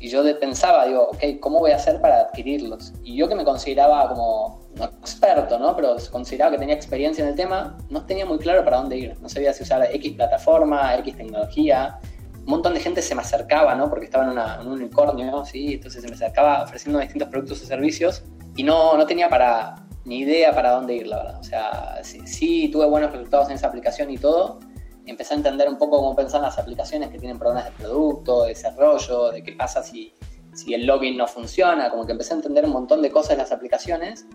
Y 0.00 0.08
yo 0.08 0.22
pensaba, 0.40 0.86
digo, 0.86 1.10
ok, 1.10 1.38
¿cómo 1.40 1.60
voy 1.60 1.70
a 1.70 1.76
hacer 1.76 2.00
para 2.00 2.22
adquirirlos? 2.22 2.92
Y 3.04 3.16
yo 3.16 3.28
que 3.28 3.36
me 3.36 3.44
consideraba 3.44 4.08
como, 4.08 4.67
no 4.78 4.84
experto, 4.86 5.58
¿no? 5.58 5.74
Pero 5.76 5.96
consideraba 6.10 6.52
que 6.52 6.58
tenía 6.58 6.74
experiencia 6.74 7.22
en 7.22 7.30
el 7.30 7.36
tema, 7.36 7.76
no 7.90 8.04
tenía 8.06 8.24
muy 8.24 8.38
claro 8.38 8.64
para 8.64 8.78
dónde 8.78 8.96
ir. 8.96 9.16
No 9.20 9.28
sabía 9.28 9.52
si 9.52 9.62
usar 9.62 9.86
X 9.92 10.12
plataforma, 10.12 10.94
X 10.96 11.16
tecnología. 11.16 11.98
Un 12.38 12.44
montón 12.44 12.74
de 12.74 12.80
gente 12.80 13.02
se 13.02 13.14
me 13.14 13.22
acercaba, 13.22 13.74
¿no? 13.74 13.90
Porque 13.90 14.06
estaba 14.06 14.24
en, 14.24 14.66
un 14.66 14.72
unicornio, 14.72 15.44
¿sí? 15.44 15.74
Entonces 15.74 16.02
se 16.02 16.08
me 16.08 16.14
acercaba 16.14 16.62
ofreciendo 16.62 16.98
distintos 16.98 17.28
productos 17.28 17.62
o 17.62 17.66
servicios 17.66 18.22
y 18.56 18.62
no, 18.62 18.96
no 18.96 19.06
tenía 19.06 19.28
para, 19.28 19.74
ni 20.04 20.20
idea 20.20 20.54
para 20.54 20.72
dónde 20.72 20.94
ir, 20.94 21.06
la 21.06 21.18
verdad. 21.18 21.40
O 21.40 21.44
sea, 21.44 21.98
sí, 22.02 22.26
sí 22.26 22.68
tuve 22.72 22.86
buenos 22.86 23.12
resultados 23.12 23.48
en 23.50 23.56
esa 23.56 23.66
aplicación 23.66 24.10
y 24.10 24.18
todo, 24.18 24.60
empecé 25.10 25.34
a 25.34 25.36
entender 25.36 25.68
un 25.68 25.78
poco 25.78 25.98
cómo 25.98 26.14
pensan 26.14 26.42
las 26.42 26.58
aplicaciones 26.58 27.10
que 27.10 27.18
tienen 27.18 27.38
problemas 27.38 27.66
de 27.66 27.70
producto, 27.72 28.42
de 28.42 28.50
desarrollo, 28.50 29.30
de 29.30 29.42
qué 29.42 29.52
pasa 29.52 29.82
si, 29.82 30.12
si 30.54 30.74
el 30.74 30.86
login 30.86 31.16
no 31.16 31.26
funciona, 31.26 31.90
como 31.90 32.06
que 32.06 32.12
empecé 32.12 32.34
a 32.34 32.36
entender 32.36 32.64
un 32.64 32.72
montón 32.72 33.02
de 33.02 33.10
cosas 33.10 33.30
de 33.30 33.36
las 33.38 33.52
aplicaciones. 33.52 34.26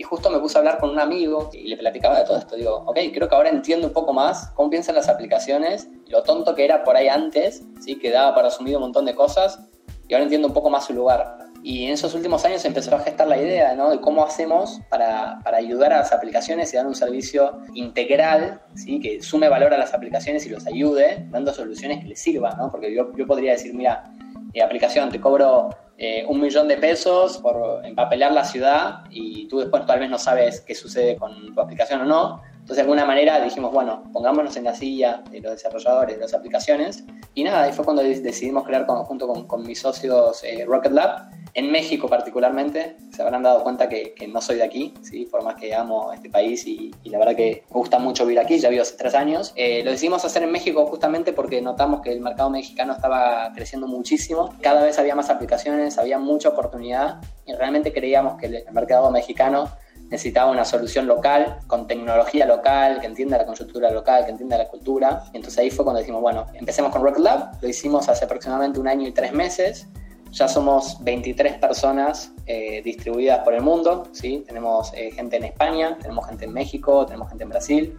Y 0.00 0.02
justo 0.02 0.30
me 0.30 0.38
puse 0.38 0.56
a 0.56 0.60
hablar 0.60 0.78
con 0.78 0.88
un 0.88 0.98
amigo 0.98 1.50
y 1.52 1.68
le 1.68 1.76
platicaba 1.76 2.18
de 2.18 2.24
todo 2.24 2.38
esto. 2.38 2.56
Digo, 2.56 2.84
ok, 2.86 2.98
creo 3.12 3.28
que 3.28 3.34
ahora 3.34 3.50
entiendo 3.50 3.86
un 3.86 3.92
poco 3.92 4.14
más 4.14 4.50
cómo 4.54 4.70
piensan 4.70 4.94
las 4.94 5.10
aplicaciones, 5.10 5.88
lo 6.08 6.22
tonto 6.22 6.54
que 6.54 6.64
era 6.64 6.84
por 6.84 6.96
ahí 6.96 7.08
antes, 7.08 7.64
¿sí? 7.82 7.96
que 7.96 8.10
daba 8.10 8.34
para 8.34 8.48
asumir 8.48 8.76
un 8.76 8.80
montón 8.80 9.04
de 9.04 9.14
cosas, 9.14 9.60
y 10.08 10.14
ahora 10.14 10.22
entiendo 10.22 10.48
un 10.48 10.54
poco 10.54 10.70
más 10.70 10.86
su 10.86 10.94
lugar. 10.94 11.36
Y 11.62 11.84
en 11.84 11.92
esos 11.92 12.14
últimos 12.14 12.42
años 12.46 12.64
empezó 12.64 12.96
a 12.96 13.00
gestar 13.00 13.28
la 13.28 13.36
idea 13.36 13.74
¿no? 13.74 13.90
de 13.90 14.00
cómo 14.00 14.24
hacemos 14.24 14.80
para, 14.88 15.38
para, 15.44 15.58
ayudar 15.58 15.92
a 15.92 15.98
las 15.98 16.12
aplicaciones 16.12 16.72
y 16.72 16.76
dar 16.78 16.86
un 16.86 16.94
servicio 16.94 17.60
integral 17.74 18.62
¿sí? 18.76 19.00
que 19.00 19.20
sume 19.20 19.50
valor 19.50 19.74
a 19.74 19.76
las 19.76 19.92
aplicaciones 19.92 20.46
y 20.46 20.48
los 20.48 20.66
ayude, 20.66 21.26
dando 21.28 21.52
soluciones 21.52 22.00
que 22.00 22.06
les 22.06 22.20
sirvan. 22.20 22.56
¿no? 22.56 22.70
Porque 22.70 22.94
yo, 22.94 23.14
yo 23.14 23.26
podría 23.26 23.52
decir, 23.52 23.74
mira, 23.74 24.10
eh, 24.52 24.62
aplicación, 24.62 25.10
te 25.10 25.20
cobro 25.20 25.70
eh, 25.98 26.24
un 26.28 26.40
millón 26.40 26.66
de 26.66 26.76
pesos 26.76 27.38
por 27.38 27.84
empapelar 27.84 28.32
la 28.32 28.44
ciudad 28.44 29.04
y 29.10 29.46
tú 29.48 29.58
después 29.58 29.84
tal 29.86 30.00
vez 30.00 30.08
no 30.08 30.18
sabes 30.18 30.60
qué 30.62 30.74
sucede 30.74 31.16
con 31.16 31.54
tu 31.54 31.60
aplicación 31.60 32.00
o 32.02 32.04
no. 32.04 32.42
Entonces, 32.52 32.76
de 32.76 32.82
alguna 32.82 33.04
manera 33.04 33.40
dijimos, 33.40 33.72
bueno, 33.72 34.04
pongámonos 34.12 34.56
en 34.56 34.64
la 34.64 34.74
silla 34.74 35.22
de 35.30 35.40
los 35.40 35.52
desarrolladores 35.52 36.16
de 36.16 36.22
las 36.22 36.34
aplicaciones. 36.34 37.04
Y 37.40 37.42
nada, 37.42 37.62
ahí 37.62 37.72
fue 37.72 37.86
cuando 37.86 38.02
decidimos 38.02 38.64
crear 38.64 38.86
junto 38.86 39.26
con, 39.26 39.46
con 39.46 39.66
mis 39.66 39.80
socios 39.80 40.44
eh, 40.44 40.66
Rocket 40.66 40.92
Lab 40.92 41.30
en 41.54 41.72
México 41.72 42.06
particularmente, 42.06 42.96
se 43.16 43.22
habrán 43.22 43.42
dado 43.42 43.62
cuenta 43.62 43.88
que, 43.88 44.14
no 44.28 44.42
soy 44.42 44.56
de 44.56 44.62
aquí, 44.62 44.92
¿sí? 45.00 45.24
por 45.24 45.42
más 45.42 45.54
que 45.54 45.74
amo 45.74 46.12
este 46.12 46.28
país 46.28 46.66
y, 46.66 46.90
la 47.04 47.18
verdad 47.18 47.34
que 47.34 47.64
me 47.70 47.74
gusta 47.80 47.98
mucho 47.98 48.26
vivir 48.26 48.40
aquí, 48.40 48.58
ya 48.58 48.68
vivo 48.68 48.82
hace 48.82 48.94
tres 48.98 49.14
años. 49.14 49.54
Eh, 49.56 49.82
lo 49.82 49.90
decidimos 49.90 50.22
hacer 50.22 50.42
en 50.42 50.52
México 50.52 50.84
justamente 50.84 51.32
porque 51.32 51.62
notamos 51.62 52.02
que 52.02 52.12
el 52.12 52.20
mercado 52.20 52.50
mexicano 52.50 52.92
estaba 52.92 53.50
creciendo 53.54 53.86
muchísimo, 53.86 54.54
cada 54.60 54.82
vez 54.82 54.98
había 54.98 55.14
más 55.14 55.30
aplicaciones, 55.30 55.96
había 55.96 56.18
mucha 56.18 56.50
oportunidad 56.50 57.22
y 57.46 57.54
realmente 57.54 57.90
creíamos 57.90 58.38
que 58.38 58.46
el 58.48 58.64
mercado 58.70 59.10
mexicano 59.10 59.70
necesitaba 60.10 60.50
una 60.50 60.64
solución 60.64 61.06
local, 61.06 61.58
con 61.66 61.86
tecnología 61.86 62.44
local, 62.44 63.00
que 63.00 63.06
entienda 63.06 63.38
la 63.38 63.46
coyuntura 63.46 63.90
local, 63.90 64.24
que 64.24 64.32
entienda 64.32 64.58
la 64.58 64.66
cultura. 64.68 65.24
Entonces 65.32 65.58
ahí 65.58 65.70
fue 65.70 65.84
cuando 65.84 66.00
dijimos, 66.00 66.20
bueno, 66.20 66.46
empecemos 66.54 66.90
con 66.92 67.02
Rocket 67.02 67.22
Lab, 67.22 67.62
lo 67.62 67.68
hicimos 67.68 68.08
hace 68.08 68.24
aproximadamente 68.24 68.80
un 68.80 68.88
año 68.88 69.06
y 69.06 69.12
tres 69.12 69.32
meses, 69.32 69.86
ya 70.32 70.46
somos 70.46 71.02
23 71.02 71.58
personas 71.58 72.32
eh, 72.46 72.82
distribuidas 72.84 73.40
por 73.40 73.54
el 73.54 73.62
mundo, 73.62 74.04
¿sí? 74.12 74.44
Tenemos 74.46 74.92
eh, 74.94 75.10
gente 75.10 75.36
en 75.36 75.44
España, 75.44 75.96
tenemos 76.00 76.26
gente 76.26 76.44
en 76.44 76.52
México, 76.52 77.04
tenemos 77.04 77.28
gente 77.28 77.44
en 77.44 77.50
Brasil, 77.50 77.96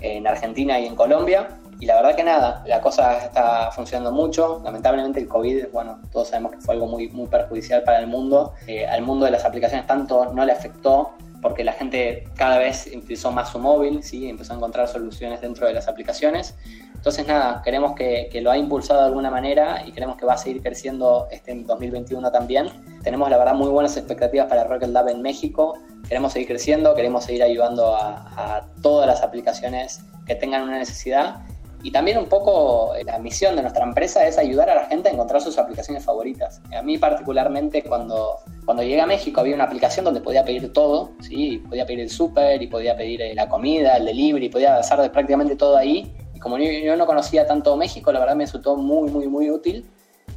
en 0.00 0.26
Argentina 0.26 0.78
y 0.78 0.86
en 0.86 0.96
Colombia. 0.96 1.60
Y 1.80 1.86
la 1.86 1.96
verdad 1.96 2.16
que 2.16 2.24
nada, 2.24 2.62
la 2.66 2.80
cosa 2.80 3.18
está 3.18 3.70
funcionando 3.72 4.12
mucho. 4.12 4.62
Lamentablemente 4.64 5.20
el 5.20 5.28
COVID, 5.28 5.66
bueno, 5.72 6.00
todos 6.10 6.28
sabemos 6.28 6.52
que 6.52 6.58
fue 6.58 6.74
algo 6.74 6.86
muy, 6.86 7.08
muy 7.08 7.26
perjudicial 7.26 7.82
para 7.82 7.98
el 7.98 8.06
mundo. 8.06 8.54
Eh, 8.66 8.86
al 8.86 9.02
mundo 9.02 9.26
de 9.26 9.32
las 9.32 9.44
aplicaciones 9.44 9.86
tanto 9.86 10.32
no 10.32 10.44
le 10.44 10.52
afectó 10.52 11.12
porque 11.44 11.62
la 11.62 11.74
gente 11.74 12.24
cada 12.36 12.56
vez 12.56 12.90
utilizó 12.96 13.30
más 13.30 13.50
su 13.50 13.58
móvil, 13.58 14.02
¿sí? 14.02 14.30
empezó 14.30 14.54
a 14.54 14.56
encontrar 14.56 14.88
soluciones 14.88 15.42
dentro 15.42 15.66
de 15.66 15.74
las 15.74 15.88
aplicaciones. 15.88 16.54
Entonces, 16.94 17.26
nada, 17.26 17.60
queremos 17.62 17.94
que, 17.94 18.30
lo 18.40 18.50
ha 18.50 18.56
impulsado 18.56 19.00
de 19.00 19.08
alguna 19.08 19.30
manera 19.30 19.84
y 19.86 19.92
creemos 19.92 20.16
que 20.16 20.24
va 20.24 20.32
a 20.32 20.38
seguir 20.38 20.62
creciendo 20.62 21.28
este 21.30 21.52
en 21.52 21.66
2021 21.66 22.32
también. 22.32 22.68
Tenemos, 23.02 23.28
la 23.28 23.36
verdad, 23.36 23.52
muy 23.52 23.68
buenas 23.68 23.94
expectativas 23.94 24.46
para 24.46 24.64
Rocket 24.64 24.88
Lab 24.88 25.10
en 25.10 25.20
México. 25.20 25.76
Queremos 26.08 26.32
seguir 26.32 26.48
creciendo, 26.48 26.94
queremos 26.94 27.24
seguir 27.24 27.42
ayudando 27.42 27.94
a, 27.94 28.22
a 28.36 28.66
todas 28.80 29.06
las 29.06 29.22
aplicaciones 29.22 30.00
que 30.26 30.36
tengan 30.36 30.62
una 30.62 30.78
necesidad 30.78 31.42
y 31.84 31.90
también 31.90 32.16
un 32.16 32.24
poco 32.26 32.94
eh, 32.94 33.04
la 33.04 33.18
misión 33.18 33.54
de 33.56 33.62
nuestra 33.62 33.84
empresa 33.84 34.26
es 34.26 34.38
ayudar 34.38 34.70
a 34.70 34.74
la 34.74 34.86
gente 34.86 35.10
a 35.10 35.12
encontrar 35.12 35.42
sus 35.42 35.58
aplicaciones 35.58 36.02
favoritas. 36.02 36.62
A 36.74 36.80
mí 36.80 36.96
particularmente 36.96 37.82
cuando, 37.82 38.38
cuando 38.64 38.82
llegué 38.82 39.02
a 39.02 39.06
México 39.06 39.42
había 39.42 39.54
una 39.54 39.64
aplicación 39.64 40.06
donde 40.06 40.22
podía 40.22 40.46
pedir 40.46 40.72
todo, 40.72 41.12
¿sí? 41.20 41.62
podía 41.68 41.84
pedir 41.84 42.00
el 42.00 42.08
súper 42.08 42.62
y 42.62 42.68
podía 42.68 42.96
pedir 42.96 43.20
eh, 43.20 43.34
la 43.34 43.50
comida, 43.50 43.98
el 43.98 44.06
delivery, 44.06 44.48
podía 44.48 44.78
hacer 44.78 45.12
prácticamente 45.12 45.56
todo 45.56 45.76
ahí. 45.76 46.10
Y 46.34 46.40
como 46.40 46.56
yo 46.56 46.96
no 46.96 47.04
conocía 47.04 47.46
tanto 47.46 47.76
México, 47.76 48.10
la 48.12 48.18
verdad 48.18 48.34
me 48.34 48.44
resultó 48.44 48.76
muy, 48.76 49.10
muy, 49.10 49.28
muy 49.28 49.50
útil 49.50 49.86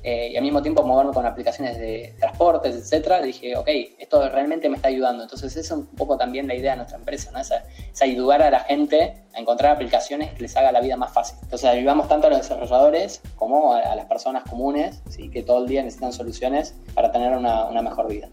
eh, 0.09 0.29
y 0.31 0.37
al 0.37 0.43
mismo 0.43 0.61
tiempo 0.61 0.83
moverme 0.83 1.11
con 1.11 1.25
aplicaciones 1.25 1.77
de 1.77 2.15
transportes, 2.17 2.73
etcétera, 2.73 3.21
dije, 3.21 3.57
ok, 3.57 3.67
esto 3.99 4.29
realmente 4.29 4.69
me 4.69 4.77
está 4.77 4.87
ayudando. 4.87 5.23
Entonces, 5.23 5.51
esa 5.51 5.59
es 5.59 5.71
un 5.81 5.85
poco 5.85 6.17
también 6.17 6.47
la 6.47 6.55
idea 6.55 6.71
de 6.71 6.77
nuestra 6.77 6.97
empresa, 6.97 7.29
¿no? 7.31 7.39
Es, 7.39 7.51
ayudar 8.01 8.41
a 8.41 8.49
la 8.49 8.61
gente 8.61 9.25
a 9.33 9.39
encontrar 9.39 9.73
aplicaciones 9.73 10.31
que 10.31 10.43
les 10.43 10.55
haga 10.55 10.71
la 10.71 10.79
vida 10.79 10.95
más 10.95 11.11
fácil. 11.11 11.37
Entonces, 11.43 11.69
ayudamos 11.69 12.07
tanto 12.07 12.27
a 12.27 12.29
los 12.29 12.39
desarrolladores 12.39 13.21
como 13.35 13.73
a, 13.73 13.97
las 13.97 14.05
personas 14.05 14.49
comunes, 14.49 15.03
¿sí? 15.09 15.29
que 15.29 15.43
todo 15.43 15.63
el 15.63 15.67
día 15.67 15.83
necesitan 15.83 16.13
soluciones 16.13 16.73
para 16.93 17.11
tener 17.11 17.35
una, 17.35 17.65
una 17.65 17.81
mejor 17.81 18.07
vida. 18.07 18.29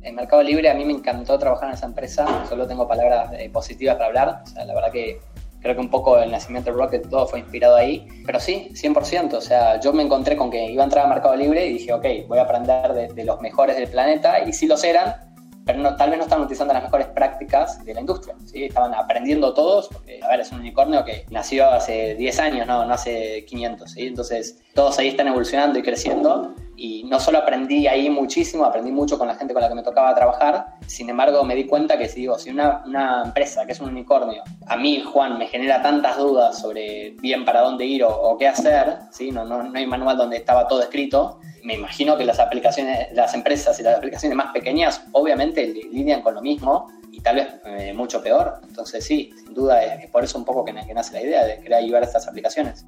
En 0.00 0.14
Mercado 0.14 0.42
Libre 0.42 0.70
a 0.70 0.74
mí 0.74 0.86
me 0.86 0.94
encantó 0.94 1.38
trabajar 1.38 1.68
en 1.68 1.74
esa 1.74 1.84
empresa, 1.84 2.46
solo 2.48 2.66
tengo 2.66 2.88
palabras 2.88 3.32
eh, 3.34 3.50
positivas 3.50 3.96
para 3.96 4.06
hablar, 4.06 4.42
o 4.44 4.46
sea, 4.46 4.64
la 4.64 4.74
verdad 4.74 4.90
que 4.90 5.20
Creo 5.60 5.74
que 5.74 5.80
un 5.80 5.90
poco 5.90 6.18
el 6.18 6.30
nacimiento 6.30 6.70
de 6.70 6.76
Rocket 6.76 7.08
todo 7.08 7.26
fue 7.26 7.40
inspirado 7.40 7.76
ahí. 7.76 8.06
Pero 8.24 8.40
sí, 8.40 8.70
100%. 8.72 9.34
O 9.34 9.40
sea, 9.40 9.80
yo 9.80 9.92
me 9.92 10.02
encontré 10.02 10.36
con 10.36 10.50
que 10.50 10.70
iba 10.70 10.82
a 10.82 10.84
entrar 10.84 11.06
a 11.06 11.08
Mercado 11.08 11.36
Libre 11.36 11.66
y 11.66 11.74
dije, 11.74 11.92
ok, 11.92 12.06
voy 12.28 12.38
a 12.38 12.42
aprender 12.42 13.14
de, 13.14 13.24
los 13.24 13.40
mejores 13.40 13.76
del 13.76 13.88
planeta. 13.88 14.44
Y 14.46 14.52
sí 14.52 14.66
los 14.66 14.84
eran, 14.84 15.16
pero 15.64 15.78
no, 15.80 15.96
tal 15.96 16.10
vez 16.10 16.18
no 16.18 16.24
estaban 16.24 16.44
utilizando 16.44 16.74
las 16.74 16.84
mejores 16.84 17.08
prácticas 17.08 17.84
de 17.84 17.94
la 17.94 18.00
industria. 18.00 18.36
¿sí? 18.44 18.64
Estaban 18.64 18.94
aprendiendo 18.94 19.52
todos, 19.52 19.88
porque, 19.88 20.20
a 20.22 20.28
ver, 20.28 20.40
es 20.40 20.52
un 20.52 20.60
unicornio 20.60 21.04
que 21.04 21.26
nació 21.30 21.70
hace 21.70 22.14
10 22.14 22.38
años, 22.40 22.66
no, 22.66 22.84
no 22.84 22.94
hace 22.94 23.44
500. 23.44 23.90
¿sí? 23.90 24.06
Entonces, 24.06 24.62
todos 24.74 24.98
ahí 24.98 25.08
están 25.08 25.26
evolucionando 25.26 25.78
y 25.78 25.82
creciendo 25.82 26.54
y 26.78 27.02
no 27.04 27.18
solo 27.18 27.38
aprendí 27.38 27.88
ahí 27.88 28.08
muchísimo, 28.08 28.64
aprendí 28.64 28.92
mucho 28.92 29.18
con 29.18 29.26
la 29.26 29.34
gente 29.34 29.52
con 29.52 29.60
la 29.60 29.68
que 29.68 29.74
me 29.74 29.82
tocaba 29.82 30.14
trabajar, 30.14 30.74
sin 30.86 31.10
embargo 31.10 31.42
me 31.42 31.56
di 31.56 31.66
cuenta 31.66 31.98
que 31.98 32.08
si 32.08 32.20
digo, 32.20 32.38
si 32.38 32.50
una, 32.50 32.84
una 32.86 33.22
empresa 33.24 33.66
que 33.66 33.72
es 33.72 33.80
un 33.80 33.88
unicornio, 33.88 34.44
a 34.66 34.76
mí, 34.76 35.02
Juan, 35.02 35.38
me 35.38 35.48
genera 35.48 35.82
tantas 35.82 36.16
dudas 36.16 36.60
sobre 36.60 37.16
bien 37.20 37.44
para 37.44 37.62
dónde 37.62 37.84
ir 37.84 38.04
o, 38.04 38.36
qué 38.38 38.46
hacer, 38.46 38.98
¿sí? 39.10 39.32
no, 39.32 39.44
no, 39.44 39.64
no 39.64 39.76
hay 39.76 39.86
manual 39.86 40.16
donde 40.16 40.36
estaba 40.36 40.68
todo 40.68 40.80
escrito, 40.80 41.40
me 41.64 41.74
imagino 41.74 42.16
que 42.16 42.24
las 42.24 42.38
aplicaciones, 42.38 43.08
las 43.12 43.34
empresas 43.34 43.78
y 43.80 43.82
las 43.82 43.96
aplicaciones 43.96 44.36
más 44.36 44.52
pequeñas 44.52 45.02
obviamente 45.12 45.66
lidian 45.66 46.22
con 46.22 46.34
lo 46.34 46.40
mismo 46.40 46.86
y 47.10 47.20
tal 47.20 47.36
vez 47.36 47.48
eh, 47.64 47.92
mucho 47.92 48.22
peor. 48.22 48.60
Entonces 48.66 49.04
sí, 49.04 49.32
sin 49.36 49.52
duda 49.52 49.82
es, 49.82 50.08
por 50.10 50.22
eso 50.22 50.38
un 50.38 50.44
poco 50.44 50.64
que, 50.64 50.72
que 50.72 50.94
nace 50.94 51.12
la 51.12 51.22
idea 51.22 51.44
de 51.44 51.60
querer 51.60 51.74
ayudar 51.74 52.02
a 52.04 52.06
estas 52.06 52.28
aplicaciones. 52.28 52.86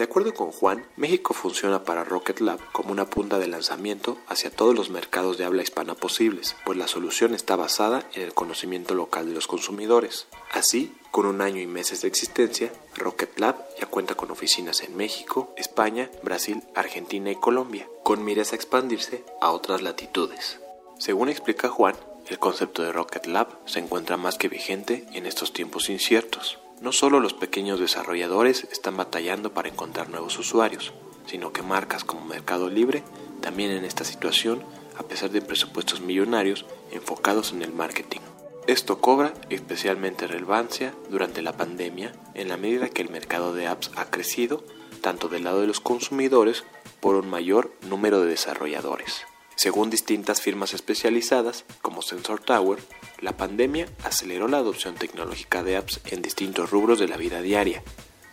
De 0.00 0.04
acuerdo 0.04 0.32
con 0.32 0.50
Juan, 0.50 0.86
México 0.96 1.34
funciona 1.34 1.84
para 1.84 2.04
Rocket 2.04 2.40
Lab 2.40 2.58
como 2.72 2.90
una 2.90 3.10
punta 3.10 3.38
de 3.38 3.46
lanzamiento 3.46 4.16
hacia 4.28 4.50
todos 4.50 4.74
los 4.74 4.88
mercados 4.88 5.36
de 5.36 5.44
habla 5.44 5.62
hispana 5.62 5.94
posibles, 5.94 6.56
pues 6.64 6.78
la 6.78 6.88
solución 6.88 7.34
está 7.34 7.54
basada 7.54 8.08
en 8.14 8.22
el 8.22 8.32
conocimiento 8.32 8.94
local 8.94 9.26
de 9.26 9.34
los 9.34 9.46
consumidores. 9.46 10.26
Así, 10.52 10.94
con 11.10 11.26
un 11.26 11.42
año 11.42 11.60
y 11.60 11.66
meses 11.66 12.00
de 12.00 12.08
existencia, 12.08 12.72
Rocket 12.96 13.38
Lab 13.38 13.62
ya 13.78 13.88
cuenta 13.88 14.14
con 14.14 14.30
oficinas 14.30 14.80
en 14.80 14.96
México, 14.96 15.52
España, 15.58 16.10
Brasil, 16.22 16.62
Argentina 16.74 17.30
y 17.30 17.36
Colombia, 17.36 17.86
con 18.02 18.24
miras 18.24 18.54
a 18.54 18.56
expandirse 18.56 19.22
a 19.42 19.50
otras 19.50 19.82
latitudes. 19.82 20.60
Según 20.98 21.28
explica 21.28 21.68
Juan, 21.68 21.94
el 22.26 22.38
concepto 22.38 22.82
de 22.82 22.92
Rocket 22.92 23.26
Lab 23.26 23.48
se 23.66 23.80
encuentra 23.80 24.16
más 24.16 24.38
que 24.38 24.48
vigente 24.48 25.04
en 25.12 25.26
estos 25.26 25.52
tiempos 25.52 25.90
inciertos. 25.90 26.58
No 26.80 26.92
solo 26.92 27.20
los 27.20 27.34
pequeños 27.34 27.78
desarrolladores 27.78 28.66
están 28.72 28.96
batallando 28.96 29.52
para 29.52 29.68
encontrar 29.68 30.08
nuevos 30.08 30.38
usuarios, 30.38 30.94
sino 31.26 31.52
que 31.52 31.62
marcas 31.62 32.04
como 32.04 32.24
Mercado 32.24 32.70
Libre 32.70 33.02
también 33.42 33.70
en 33.70 33.84
esta 33.84 34.04
situación 34.04 34.64
a 34.96 35.02
pesar 35.02 35.30
de 35.30 35.42
presupuestos 35.42 36.00
millonarios 36.00 36.64
enfocados 36.90 37.52
en 37.52 37.62
el 37.62 37.72
marketing. 37.72 38.20
Esto 38.66 39.00
cobra 39.00 39.34
especialmente 39.50 40.26
relevancia 40.26 40.94
durante 41.10 41.42
la 41.42 41.52
pandemia 41.52 42.12
en 42.34 42.48
la 42.48 42.56
medida 42.56 42.88
que 42.88 43.02
el 43.02 43.10
mercado 43.10 43.52
de 43.52 43.66
apps 43.66 43.90
ha 43.96 44.06
crecido 44.06 44.64
tanto 45.02 45.28
del 45.28 45.44
lado 45.44 45.60
de 45.60 45.66
los 45.66 45.80
consumidores 45.80 46.64
por 47.00 47.14
un 47.14 47.28
mayor 47.28 47.72
número 47.88 48.20
de 48.20 48.28
desarrolladores. 48.28 49.26
Según 49.60 49.90
distintas 49.90 50.40
firmas 50.40 50.72
especializadas 50.72 51.66
como 51.82 52.00
Sensor 52.00 52.40
Tower, 52.40 52.78
la 53.20 53.36
pandemia 53.36 53.88
aceleró 54.02 54.48
la 54.48 54.56
adopción 54.56 54.94
tecnológica 54.94 55.62
de 55.62 55.76
apps 55.76 56.00
en 56.06 56.22
distintos 56.22 56.70
rubros 56.70 56.98
de 56.98 57.08
la 57.08 57.18
vida 57.18 57.42
diaria, 57.42 57.82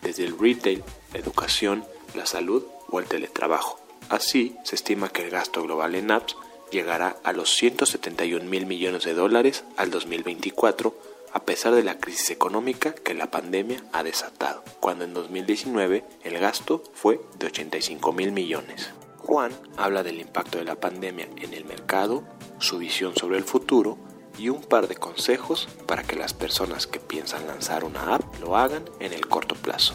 desde 0.00 0.24
el 0.24 0.38
retail, 0.38 0.82
la 1.12 1.18
educación, 1.18 1.84
la 2.14 2.24
salud 2.24 2.64
o 2.88 2.98
el 2.98 3.04
teletrabajo. 3.04 3.78
Así, 4.08 4.56
se 4.64 4.74
estima 4.74 5.10
que 5.10 5.22
el 5.22 5.28
gasto 5.28 5.62
global 5.62 5.96
en 5.96 6.12
apps 6.12 6.34
llegará 6.70 7.18
a 7.22 7.34
los 7.34 7.50
171 7.56 8.46
mil 8.46 8.64
millones 8.64 9.04
de 9.04 9.12
dólares 9.12 9.64
al 9.76 9.90
2024, 9.90 10.98
a 11.34 11.44
pesar 11.44 11.74
de 11.74 11.84
la 11.84 11.98
crisis 11.98 12.30
económica 12.30 12.94
que 12.94 13.12
la 13.12 13.30
pandemia 13.30 13.84
ha 13.92 14.02
desatado, 14.02 14.64
cuando 14.80 15.04
en 15.04 15.12
2019 15.12 16.04
el 16.24 16.38
gasto 16.38 16.82
fue 16.94 17.20
de 17.38 17.48
85 17.48 18.14
mil 18.14 18.32
millones. 18.32 18.94
Juan 19.28 19.52
habla 19.76 20.02
del 20.02 20.22
impacto 20.22 20.56
de 20.56 20.64
la 20.64 20.76
pandemia 20.76 21.28
en 21.42 21.52
el 21.52 21.66
mercado, 21.66 22.24
su 22.60 22.78
visión 22.78 23.14
sobre 23.14 23.36
el 23.36 23.44
futuro 23.44 23.98
y 24.38 24.48
un 24.48 24.62
par 24.62 24.88
de 24.88 24.94
consejos 24.94 25.68
para 25.86 26.02
que 26.02 26.16
las 26.16 26.32
personas 26.32 26.86
que 26.86 26.98
piensan 26.98 27.46
lanzar 27.46 27.84
una 27.84 28.14
app 28.14 28.22
lo 28.40 28.56
hagan 28.56 28.84
en 29.00 29.12
el 29.12 29.28
corto 29.28 29.54
plazo. 29.54 29.92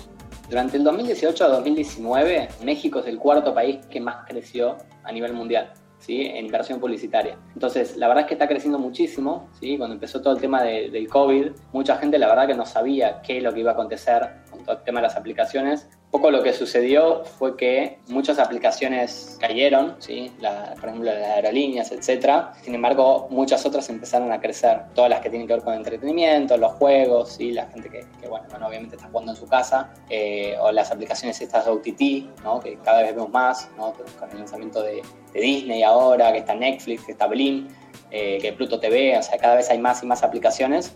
Durante 0.51 0.77
el 0.77 0.83
2018 0.83 1.45
a 1.45 1.47
2019, 1.47 2.49
México 2.63 2.99
es 2.99 3.07
el 3.07 3.17
cuarto 3.17 3.55
país 3.55 3.83
que 3.87 3.99
más 3.99 4.17
creció 4.27 4.77
a 5.03 5.11
nivel 5.11 5.33
mundial. 5.33 5.73
¿sí? 5.97 6.25
en 6.25 6.45
inversión 6.45 6.79
publicitaria. 6.81 7.37
Entonces, 7.53 7.95
la 7.95 8.09
verdad 8.09 8.23
es 8.23 8.27
que 8.27 8.33
está 8.33 8.47
creciendo 8.47 8.77
muchísimo. 8.77 9.49
¿sí? 9.59 9.77
Cuando 9.77 9.95
empezó 9.95 10.21
todo 10.21 10.33
el 10.33 10.41
tema 10.41 10.61
del 10.61 11.07
COVID, 11.07 11.53
mucha 11.71 11.95
gente 11.97 12.19
la 12.19 12.27
verdad 12.27 12.45
que 12.45 12.55
no 12.55 12.65
sabía 12.65 13.21
qué 13.21 13.37
es 13.37 13.43
lo 13.43 13.53
que 13.53 13.61
iba 13.61 13.71
a 13.71 13.73
acontecer 13.73 14.43
con 14.51 14.63
todo 14.63 14.77
el 14.77 14.83
tema 14.83 14.99
de 14.99 15.07
las 15.07 15.15
aplicaciones 15.15 15.87
poco 16.13 16.29
lo 16.29 16.43
que 16.43 16.53
sucedió 16.53 17.25
fue 17.25 17.57
que 17.57 17.97
muchas 18.07 18.37
aplicaciones 18.37 19.35
cayeron, 19.41 19.95
¿sí? 19.97 20.31
por 20.79 20.89
ejemplo 20.89 21.11
las 21.11 21.27
aerolíneas, 21.27 21.91
etc. 21.91 22.53
Sin 22.61 22.75
embargo, 22.75 23.27
muchas 23.31 23.65
otras 23.65 23.89
empezaron 23.89 24.31
a 24.31 24.39
crecer, 24.39 24.83
todas 24.93 25.09
las 25.09 25.21
que 25.21 25.31
tienen 25.31 25.47
que 25.47 25.55
ver 25.55 25.63
con 25.63 25.73
entretenimiento, 25.73 26.55
los 26.55 26.73
juegos, 26.73 27.31
¿sí? 27.31 27.51
la 27.51 27.65
gente 27.65 27.89
que, 27.89 28.27
bueno, 28.27 28.67
obviamente 28.67 28.95
está 28.95 29.07
jugando 29.07 29.31
en 29.31 29.37
su 29.39 29.47
casa, 29.47 29.91
eh, 30.07 30.55
o 30.61 30.71
las 30.71 30.91
aplicaciones 30.91 31.41
estas 31.41 31.65
de 31.65 31.71
OTT, 31.71 32.43
¿no? 32.43 32.59
que 32.59 32.77
cada 32.83 33.01
vez 33.01 33.15
vemos 33.15 33.31
más, 33.31 33.67
¿no? 33.75 33.95
con 34.19 34.29
el 34.29 34.37
lanzamiento 34.37 34.83
de, 34.83 35.01
Disney 35.33 35.81
ahora, 35.81 36.31
que 36.31 36.37
está 36.37 36.53
Netflix, 36.53 37.05
que 37.05 37.13
está 37.13 37.25
Blim, 37.25 37.67
eh, 38.11 38.37
que 38.39 38.53
Pluto 38.53 38.79
TV, 38.79 39.17
o 39.17 39.23
sea, 39.23 39.39
cada 39.39 39.55
vez 39.55 39.71
hay 39.71 39.79
más 39.79 40.03
y 40.03 40.05
más 40.05 40.21
aplicaciones. 40.21 40.93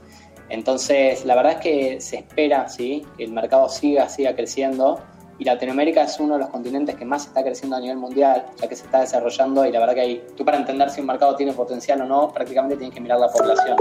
Entonces, 0.50 1.26
la 1.26 1.36
verdad 1.36 1.54
es 1.54 1.60
que 1.60 2.02
se 2.02 2.18
espera 2.18 2.68
¿sí? 2.70 3.06
que 3.18 3.26
el 3.26 3.32
mercado 3.32 3.70
siga, 3.70 4.08
siga 4.10 4.36
creciendo 4.36 5.00
y 5.40 5.44
Latinoamérica 5.44 6.04
es 6.04 6.20
uno 6.20 6.34
de 6.34 6.40
los 6.40 6.50
continentes 6.50 6.96
que 6.96 7.06
más 7.06 7.28
está 7.28 7.44
creciendo 7.44 7.76
a 7.76 7.80
nivel 7.80 7.98
mundial, 7.98 8.46
ya 8.60 8.68
que 8.68 8.76
se 8.76 8.86
está 8.86 9.02
desarrollando 9.02 9.66
y 9.66 9.72
la 9.72 9.80
verdad 9.80 9.94
que 9.94 10.02
hay, 10.02 10.24
tú 10.36 10.44
para 10.44 10.58
entender 10.58 10.90
si 10.90 11.02
un 11.02 11.08
mercado 11.08 11.36
tiene 11.36 11.54
potencial 11.54 12.02
o 12.02 12.06
no, 12.06 12.32
prácticamente 12.32 12.76
tienes 12.76 12.94
que 12.94 13.02
mirar 13.02 13.20
la 13.20 13.30
población. 13.30 13.78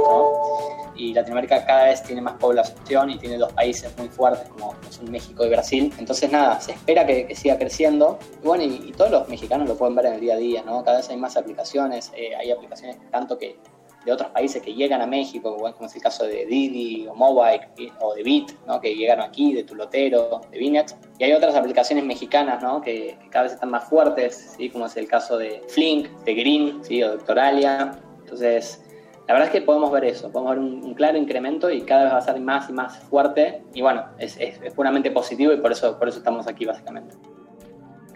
Y 0.95 1.15
Latinoamérica 1.15 1.65
cada 1.65 1.87
vez 1.87 2.03
tiene 2.03 2.21
más 2.21 2.35
población 2.35 3.11
y 3.11 3.19
tiene 3.19 3.39
dos 3.39 3.53
países 3.53 3.97
muy 3.97 4.09
fuertes 4.09 4.49
como 4.51 4.75
son 4.91 5.11
México 5.11 5.45
y 5.47 5.49
Brasil. 5.49 5.93
Entonces 5.99 6.31
nada, 6.31 6.61
se 6.61 6.73
espera 6.73 7.07
que, 7.07 7.35
siga 7.35 7.57
creciendo. 7.57 8.19
Y 8.43 8.47
bueno, 8.47 8.65
y, 8.65 8.93
todos 8.93 9.11
los 9.11 9.29
mexicanos 9.29 9.69
lo 9.69 9.77
pueden 9.77 9.95
ver 9.95 10.07
en 10.07 10.15
el 10.15 10.21
día 10.21 10.35
a 10.35 10.39
día, 10.39 10.63
¿no? 10.65 10.85
Cada 10.85 10.99
vez 10.99 11.09
hay 11.11 11.17
más 11.17 11.37
aplicaciones, 11.37 12.13
eh, 12.17 12.35
hay 12.35 12.51
aplicaciones 12.51 12.99
tanto 13.11 13.37
que 13.37 13.59
de 14.07 14.13
otros 14.13 14.31
países 14.31 14.63
que 14.63 14.73
llegan 14.73 15.03
a 15.03 15.07
México, 15.07 15.57
como 15.57 15.87
es 15.87 15.97
el 15.97 16.01
caso 16.01 16.25
de 16.25 16.47
Didi 16.47 17.09
o 17.09 17.15
Mobile 17.15 17.69
o 18.01 18.15
de 18.15 18.23
Bit, 18.23 18.53
¿no? 18.65 18.81
que 18.81 18.95
llegaron 18.95 19.25
aquí, 19.25 19.53
de 19.53 19.65
Tulotero, 19.65 20.43
de 20.51 20.59
Vinet. 20.59 20.97
Y 21.19 21.25
hay 21.25 21.33
otras 21.33 21.57
aplicaciones 21.57 22.05
mexicanas 22.05 22.63
¿no? 22.63 22.81
que, 22.81 23.19
cada 23.31 23.43
vez 23.43 23.55
están 23.55 23.71
más 23.71 23.89
fuertes, 23.89 24.55
¿sí? 24.57 24.71
como 24.71 24.87
es 24.87 24.97
el 24.97 25.09
caso 25.09 25.37
de 25.37 25.61
Flink, 25.69 26.09
de 26.25 26.35
Green 26.35 26.85
¿sí? 26.85 27.03
o 27.03 27.11
Doctoralia. 27.11 27.99
Entonces, 28.21 28.81
la 29.27 29.35
verdad 29.35 29.49
es 29.49 29.53
que 29.53 29.63
podemos 29.63 29.91
ver 29.91 30.05
eso, 30.05 30.31
podemos 30.31 30.55
ver 30.55 30.61
un, 30.61 30.95
claro 30.95 31.19
incremento 31.19 31.69
y 31.69 31.83
cada 31.83 32.05
vez 32.05 32.13
va 32.13 32.19
a 32.19 32.23
ser 32.23 32.39
más 32.39 32.71
y 32.71 32.73
más 32.73 32.99
fuerte. 32.99 33.65
Y 33.75 33.83
bueno, 33.83 34.05
es, 34.19 34.37
es, 34.39 34.61
es 34.63 34.73
puramente 34.73 35.11
positivo 35.11 35.53
y 35.53 35.57
por 35.57 35.73
eso, 35.73 35.99
por 35.99 36.09
eso 36.09 36.19
estamos 36.19 36.47
aquí 36.47 36.65
básicamente 36.65 37.17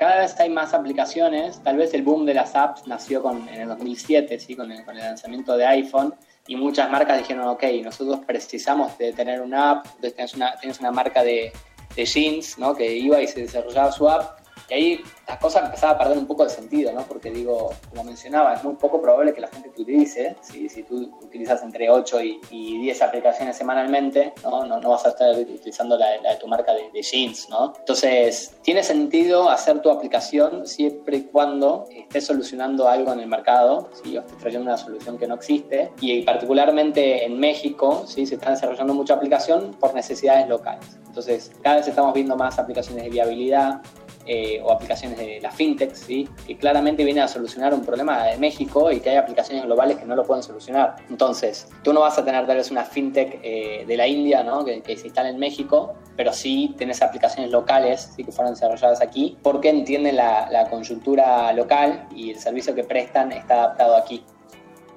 cada 0.00 0.20
vez 0.20 0.34
hay 0.40 0.48
más 0.48 0.72
aplicaciones. 0.72 1.62
Tal 1.62 1.76
vez 1.76 1.92
el 1.92 2.02
boom 2.02 2.24
de 2.24 2.32
las 2.32 2.56
apps 2.56 2.86
nació 2.86 3.20
con, 3.20 3.46
en 3.50 3.60
el 3.60 3.68
2007, 3.68 4.40
¿sí? 4.40 4.56
con, 4.56 4.72
el, 4.72 4.82
lanzamiento 4.96 5.58
de 5.58 5.66
iPhone. 5.66 6.14
Y 6.46 6.56
muchas 6.56 6.90
marcas 6.90 7.18
dijeron, 7.18 7.46
ok, 7.48 7.64
nosotros 7.84 8.20
precisamos 8.26 8.96
de 8.96 9.12
tener 9.12 9.42
una 9.42 9.72
app. 9.72 9.86
Entonces 9.96 10.14
tienes 10.14 10.34
una, 10.34 10.54
una 10.80 10.90
marca 10.90 11.22
de, 11.22 11.52
de 11.94 12.04
jeans 12.06 12.58
¿no? 12.58 12.74
que 12.74 12.96
iba 12.96 13.20
y 13.20 13.28
se 13.28 13.42
desarrollaba 13.42 13.92
su 13.92 14.08
app 14.08 14.39
y 14.70 14.74
ahí 14.74 15.00
las 15.26 15.38
cosas 15.38 15.64
empezaban 15.64 15.96
a 15.96 15.98
perder 15.98 16.18
un 16.18 16.26
poco 16.26 16.44
de 16.44 16.50
sentido, 16.50 16.92
¿no? 16.92 17.02
Porque 17.02 17.30
digo, 17.30 17.72
como 17.90 18.04
mencionaba, 18.04 18.54
es 18.54 18.62
muy 18.62 18.74
poco 18.74 19.02
probable 19.02 19.34
que 19.34 19.40
la 19.40 19.48
gente 19.48 19.68
te 19.70 19.82
utilice. 19.82 20.36
Si, 20.42 20.68
si 20.68 20.84
tú 20.84 21.18
utilizas 21.22 21.62
entre 21.62 21.90
8 21.90 22.20
y, 22.22 22.40
10 22.80 23.02
aplicaciones 23.02 23.56
semanalmente, 23.56 24.32
¿no? 24.44 24.64
No, 24.64 24.90
vas 24.90 25.04
a 25.06 25.10
estar 25.10 25.36
utilizando 25.36 25.98
la, 25.98 26.10
de 26.10 26.36
tu 26.40 26.46
marca 26.46 26.72
de, 26.72 27.02
jeans, 27.02 27.48
¿no? 27.48 27.72
Entonces, 27.78 28.56
tiene 28.62 28.82
sentido 28.82 29.50
hacer 29.50 29.80
tu 29.80 29.90
aplicación 29.90 30.66
siempre 30.66 31.18
y 31.18 31.22
cuando 31.24 31.86
estés 31.90 32.26
solucionando 32.26 32.88
algo 32.88 33.12
en 33.12 33.20
el 33.20 33.26
mercado, 33.26 33.90
si 34.02 34.16
o 34.16 34.20
estés 34.20 34.38
trayendo 34.38 34.68
una 34.68 34.76
solución 34.76 35.18
que 35.18 35.26
no 35.26 35.34
existe. 35.34 35.90
Y 36.00 36.22
particularmente 36.22 37.24
en 37.24 37.38
México, 37.38 38.04
¿sí? 38.06 38.24
Se 38.24 38.36
está 38.36 38.50
desarrollando 38.50 38.94
mucha 38.94 39.14
aplicación 39.14 39.74
por 39.80 39.94
necesidades 39.94 40.48
locales. 40.48 41.00
Entonces, 41.06 41.50
cada 41.60 41.76
vez 41.76 41.88
estamos 41.88 42.14
viendo 42.14 42.36
más 42.36 42.58
aplicaciones 42.60 43.02
de 43.02 43.10
viabilidad, 43.10 43.82
eh, 44.26 44.60
o 44.62 44.70
aplicaciones 44.70 45.18
de 45.18 45.40
la 45.40 45.50
fintech, 45.50 45.94
¿sí? 45.94 46.28
que 46.46 46.56
claramente 46.56 47.04
viene 47.04 47.20
a 47.20 47.28
solucionar 47.28 47.72
un 47.72 47.84
problema 47.84 48.24
de 48.24 48.38
México 48.38 48.92
y 48.92 49.00
que 49.00 49.10
hay 49.10 49.16
aplicaciones 49.16 49.64
globales 49.64 49.98
que 49.98 50.04
no 50.04 50.14
lo 50.14 50.24
pueden 50.24 50.42
solucionar. 50.42 50.96
Entonces, 51.08 51.68
tú 51.82 51.92
no 51.92 52.00
vas 52.00 52.18
a 52.18 52.24
tener 52.24 52.46
tal 52.46 52.56
vez 52.56 52.70
una 52.70 52.84
fintech 52.84 53.40
eh, 53.42 53.84
de 53.86 53.96
la 53.96 54.06
India 54.06 54.42
¿no? 54.42 54.64
que, 54.64 54.82
se 54.96 55.06
instala 55.06 55.30
en 55.30 55.38
México, 55.38 55.94
pero 56.16 56.32
sí 56.32 56.74
tienes 56.76 57.00
aplicaciones 57.02 57.50
locales 57.50 58.12
¿sí? 58.14 58.24
que 58.24 58.32
fueron 58.32 58.54
desarrolladas 58.54 59.00
aquí 59.00 59.38
porque 59.42 59.70
entienden 59.70 60.16
la, 60.16 60.48
la 60.50 61.52
local 61.52 62.06
y 62.14 62.30
el 62.30 62.38
servicio 62.38 62.74
que 62.74 62.84
prestan 62.84 63.32
está 63.32 63.54
adaptado 63.54 63.96
aquí. 63.96 64.22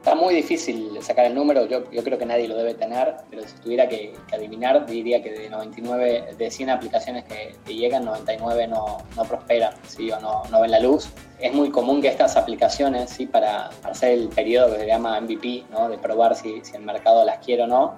Está 0.03 0.15
muy 0.15 0.35
difícil 0.35 1.01
sacar 1.01 1.27
el 1.27 1.33
número, 1.33 1.65
yo, 1.65 1.89
yo 1.89 2.03
creo 2.03 2.17
que 2.17 2.25
nadie 2.25 2.45
lo 2.45 2.57
debe 2.57 2.73
tener, 2.73 3.15
pero 3.29 3.47
si 3.47 3.55
tuviera 3.61 3.87
que, 3.87 4.13
adivinar, 4.33 4.85
diría 4.85 5.23
que 5.23 5.31
de 5.31 5.49
99, 5.49 6.35
de 6.37 6.51
100 6.51 6.71
aplicaciones 6.71 7.23
que, 7.23 7.73
llegan, 7.73 8.03
99 8.03 8.67
no, 8.67 8.97
no 9.15 9.23
prosperan, 9.23 9.73
¿sí? 9.87 10.11
o 10.11 10.19
no, 10.19 10.43
no, 10.51 10.59
ven 10.59 10.71
la 10.71 10.81
luz. 10.81 11.09
Es 11.39 11.53
muy 11.53 11.71
común 11.71 12.01
que 12.01 12.09
estas 12.09 12.35
aplicaciones, 12.35 13.11
¿sí? 13.11 13.27
para, 13.27 13.69
hacer 13.83 14.11
el 14.11 14.27
periodo 14.27 14.73
que 14.73 14.81
se 14.81 14.87
llama 14.87 15.21
MVP, 15.21 15.67
¿no? 15.71 15.87
de 15.87 15.97
probar 15.97 16.35
si, 16.35 16.59
si, 16.65 16.75
el 16.75 16.83
mercado 16.83 17.23
las 17.23 17.37
quiere 17.37 17.63
o 17.63 17.67
no, 17.67 17.95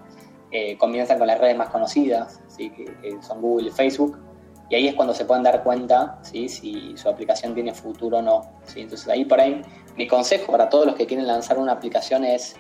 eh, 0.52 0.78
comienzan 0.78 1.18
con 1.18 1.26
las 1.26 1.40
redes 1.40 1.58
más 1.58 1.70
conocidas, 1.70 2.40
¿sí? 2.50 2.70
que 2.70 3.18
son 3.24 3.42
Google 3.42 3.70
y 3.70 3.72
Facebook, 3.72 4.16
y 4.70 4.76
ahí 4.76 4.88
es 4.88 4.96
cuando 4.96 5.14
se 5.14 5.26
pueden 5.26 5.44
dar 5.44 5.64
cuenta 5.64 6.18
¿sí? 6.22 6.50
si 6.50 6.96
su 6.98 7.10
aplicación 7.10 7.54
tiene 7.54 7.74
futuro 7.74 8.18
o 8.18 8.22
no. 8.22 8.42
¿sí? 8.64 8.82
Entonces 8.82 9.08
ahí 9.08 9.26
por 9.26 9.40
ahí 9.40 9.62
mi 9.96 10.08
consejo 10.08 10.52
para 10.52 10.70
todos 10.70 10.86
los 10.86 10.96
que 10.96 11.06
quieren 11.06 11.28
lanzar 11.28 11.58
una 11.58 11.74
aplicación 11.74 12.26
es, 12.26 12.56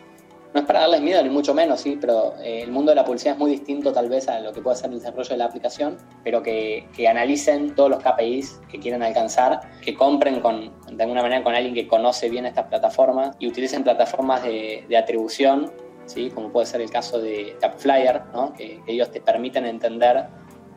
no 0.54 0.62
es 0.62 0.68
para 0.68 0.82
darles 0.82 1.02
miedo 1.02 1.22
ni 1.24 1.30
mucho 1.30 1.54
menos, 1.54 1.82
¿sí? 1.82 1.98
pero 2.00 2.36
eh, 2.38 2.62
el 2.62 2.72
mundo 2.72 2.92
de 2.92 2.96
la 2.96 3.04
publicidad 3.04 3.34
es 3.34 3.40
muy 3.40 3.52
distinto 3.52 3.92
tal 3.92 4.08
vez 4.08 4.30
a 4.30 4.40
lo 4.40 4.54
que 4.54 4.62
puede 4.62 4.78
ser 4.78 4.92
el 4.92 5.00
desarrollo 5.00 5.30
de 5.30 5.38
la 5.38 5.46
aplicación, 5.46 5.98
pero 6.24 6.44
que, 6.44 6.88
que 6.96 7.08
analicen 7.08 7.74
todos 7.74 7.90
los 7.90 8.04
KPIs 8.04 8.62
que 8.70 8.80
quieren 8.80 9.02
alcanzar, 9.02 9.62
que 9.82 9.96
compren 9.96 10.42
con, 10.42 10.72
de 10.92 11.04
alguna 11.04 11.24
manera 11.24 11.44
con 11.44 11.56
alguien 11.56 11.74
que 11.74 11.88
conoce 11.88 12.30
bien 12.30 12.46
estas 12.46 12.68
plataformas 12.68 13.36
y 13.40 13.48
utilicen 13.48 13.84
plataformas 13.84 14.44
de, 14.44 14.86
de 14.88 14.96
atribución, 14.96 15.72
¿sí? 16.06 16.30
como 16.30 16.52
puede 16.52 16.68
ser 16.68 16.82
el 16.82 16.92
caso 16.92 17.20
de 17.20 17.58
Tapflyer, 17.60 18.22
¿no? 18.32 18.54
que, 18.54 18.82
que 18.86 18.94
ellos 18.94 19.10
te 19.10 19.22
permiten 19.22 19.66
entender 19.66 20.28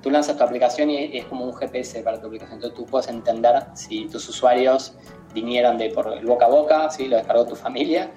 tú 0.02 0.10
lanzas 0.10 0.36
tu 0.36 0.44
aplicación 0.44 0.90
y 0.90 1.18
es 1.18 1.24
como 1.26 1.44
un 1.44 1.54
GPS 1.54 2.02
para 2.02 2.20
tu 2.20 2.26
aplicación. 2.26 2.56
Entonces 2.56 2.76
tú 2.76 2.86
puedes 2.86 3.08
entender 3.08 3.64
si 3.74 4.06
tus 4.08 4.28
usuarios 4.28 4.94
vinieron 5.34 5.78
de 5.78 5.90
por 5.90 6.12
el 6.12 6.24
boca 6.24 6.46
a 6.46 6.48
boca, 6.48 6.90
¿sí? 6.90 7.08
lo 7.08 7.16
descargó 7.16 7.46
tu 7.46 7.56
familia, 7.56 8.10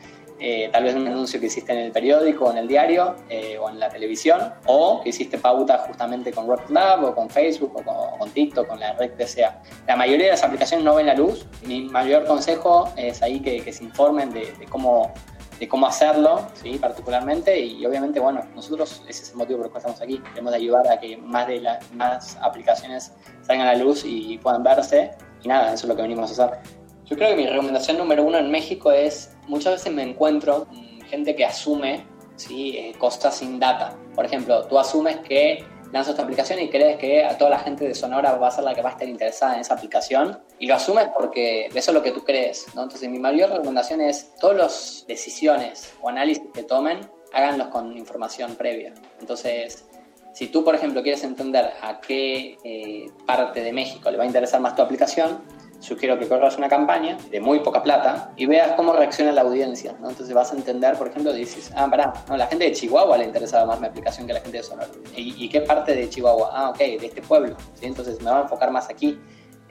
eh, 0.44 0.70
tal 0.72 0.86
vez 0.86 0.96
un 0.96 1.08
anuncio 1.08 1.40
que 1.40 1.46
hiciste 1.46 1.72
en 1.72 1.78
el 1.78 1.92
periódico, 1.92 2.46
o 2.46 2.52
en 2.52 2.58
el 2.58 2.68
diario, 2.68 3.16
eh, 3.30 3.60
o 3.60 3.70
en 3.70 3.80
la 3.80 3.90
televisión, 3.90 4.54
o 4.66 5.00
que 5.04 5.10
hiciste 5.10 5.38
pauta 5.38 5.78
justamente 5.86 6.32
con 6.32 6.48
Lab 6.70 7.04
o 7.04 7.14
con 7.14 7.30
Facebook, 7.30 7.76
o 7.76 8.18
con, 8.18 8.30
TikTok, 8.32 8.68
con 8.68 8.80
la 8.80 8.94
red 8.94 9.12
que 9.12 9.28
sea. 9.28 9.62
La 9.86 9.96
mayoría 9.96 10.26
de 10.26 10.32
las 10.32 10.44
aplicaciones 10.44 10.84
no 10.84 10.96
ven 10.96 11.06
la 11.06 11.14
luz. 11.14 11.46
Mi 11.64 11.84
mayor 11.84 12.26
consejo 12.26 12.92
es 12.98 13.22
ahí 13.22 13.40
que, 13.40 13.72
se 13.72 13.84
informen 13.84 14.34
de 14.34 14.52
cómo 14.68 15.14
de 15.62 15.68
cómo 15.68 15.86
hacerlo, 15.86 16.48
¿sí? 16.56 16.80
particularmente, 16.80 17.58
y 17.60 17.86
obviamente, 17.86 18.20
bueno, 18.20 18.42
nosotros, 18.56 19.04
ese 19.08 19.22
es 19.22 19.30
el 19.30 19.36
motivo 19.38 19.60
por 19.60 19.68
el 19.68 19.72
cual 19.72 19.82
estamos 19.82 20.02
aquí, 20.02 20.18
queremos 20.18 20.56
ayudar 20.56 20.88
a 20.88 21.00
que 21.00 21.18
más 21.18 21.46
de 21.46 21.62
las 21.62 21.92
más 21.94 22.36
aplicaciones 22.42 23.14
salgan 23.44 23.68
a 23.68 23.74
la 23.74 23.84
luz 23.84 24.02
y 24.04 24.40
puedan 24.40 24.64
verse, 24.64 25.12
y 25.44 25.48
nada, 25.48 25.72
eso 25.72 25.86
es 25.86 25.90
lo 25.90 25.96
que 25.96 26.02
venimos 26.02 26.40
a 26.40 26.46
hacer. 26.46 26.60
Yo 27.06 27.16
creo 27.16 27.30
que 27.30 27.36
mi 27.36 27.46
recomendación 27.46 28.00
número 28.00 28.24
uno 28.24 28.40
en 28.40 28.50
México 28.50 28.92
es, 28.92 29.38
muchas 29.48 29.74
veces 29.74 29.94
me 29.94 30.02
encuentro 30.02 30.66
gente 31.08 31.36
que 31.36 31.46
asume 31.46 32.08
¿sí? 32.38 32.76
Eh, 32.78 32.96
cosas 32.98 33.36
sin 33.38 33.60
data. 33.60 33.96
Por 34.16 34.26
ejemplo, 34.26 34.66
tú 34.66 34.80
asumes 34.80 35.18
que 35.18 35.64
lanzas 35.92 36.16
tu 36.16 36.22
aplicación 36.22 36.60
y 36.60 36.70
crees 36.70 36.98
que 36.98 37.24
a 37.24 37.38
toda 37.38 37.52
la 37.52 37.60
gente 37.60 37.88
de 37.88 37.96
Sonora 37.96 38.34
va 38.36 38.48
a 38.48 38.52
ser 38.52 38.64
la 38.64 38.74
que 38.74 38.82
va 38.82 38.90
a 38.90 38.92
estar 38.94 39.08
interesada 39.08 39.56
en 39.56 39.62
esa 39.62 39.74
aplicación 39.74 40.40
y 40.60 40.68
lo 40.68 40.76
asumes 40.76 41.08
porque 41.14 41.66
eso 41.68 41.92
es 41.92 41.94
lo 41.94 42.02
que 42.02 42.12
tú 42.12 42.24
crees. 42.24 42.68
¿no? 42.76 42.84
Entonces 42.84 43.10
mi 43.10 43.20
mayor 43.20 43.50
recomendación 43.50 44.02
es 44.02 44.34
todas 44.40 44.58
las 44.58 45.06
decisiones 45.08 45.94
o 46.02 46.10
análisis 46.10 46.44
que 46.54 46.64
tomen, 46.64 47.00
háganlos 47.34 47.68
con 47.68 47.98
información 47.98 48.56
previa. 48.56 48.94
Entonces 49.20 49.86
Si 50.34 50.48
tú, 50.48 50.64
por 50.64 50.76
ejemplo, 50.76 51.04
quieres 51.04 51.24
entender 51.24 51.74
a 51.82 52.00
qué 52.00 52.58
eh, 52.64 53.10
parte 53.26 53.62
de 53.62 53.74
México 53.74 54.10
le 54.10 54.18
va 54.18 54.24
a 54.24 54.28
interesar 54.28 54.62
más 54.62 54.76
tu 54.76 54.82
aplicación, 54.82 55.42
sugiero 55.82 56.18
que 56.18 56.28
corras 56.28 56.58
una 56.58 56.70
campaña 56.70 57.18
de 57.30 57.42
muy 57.42 57.60
poca 57.60 57.82
plata 57.84 58.32
y 58.38 58.46
veas 58.46 58.74
cómo 58.74 58.94
reacciona 58.94 59.32
la 59.32 59.42
audiencia. 59.42 59.96
¿no? 60.00 60.10
Entonces 60.10 60.34
vas 60.34 60.54
a 60.54 60.56
entender, 60.56 60.96
por 60.96 61.08
ejemplo, 61.08 61.34
dices, 61.34 61.72
ah, 61.76 61.88
pará, 61.90 62.14
no, 62.30 62.38
la 62.38 62.48
gente 62.48 62.66
de 62.66 62.72
Chihuahua 62.72 63.18
le 63.18 63.26
interesaba 63.26 63.66
más 63.66 63.82
mi 63.82 63.88
aplicación 63.88 64.28
que 64.28 64.34
la 64.34 64.42
gente 64.42 64.58
de 64.58 64.64
Sonora. 64.64 64.88
¿Y, 65.16 65.50
qué 65.50 65.62
parte 65.62 65.96
de 65.96 66.10
Chihuahua? 66.10 66.50
Ah, 66.54 66.70
ok, 66.70 66.78
de 66.78 67.06
este 67.06 67.22
pueblo. 67.22 67.58
¿sí? 67.74 67.88
Entonces 67.88 68.22
me 68.22 68.30
va 68.30 68.40
a 68.40 68.42
enfocar 68.44 68.72
más 68.72 68.90
aquí. 68.90 69.20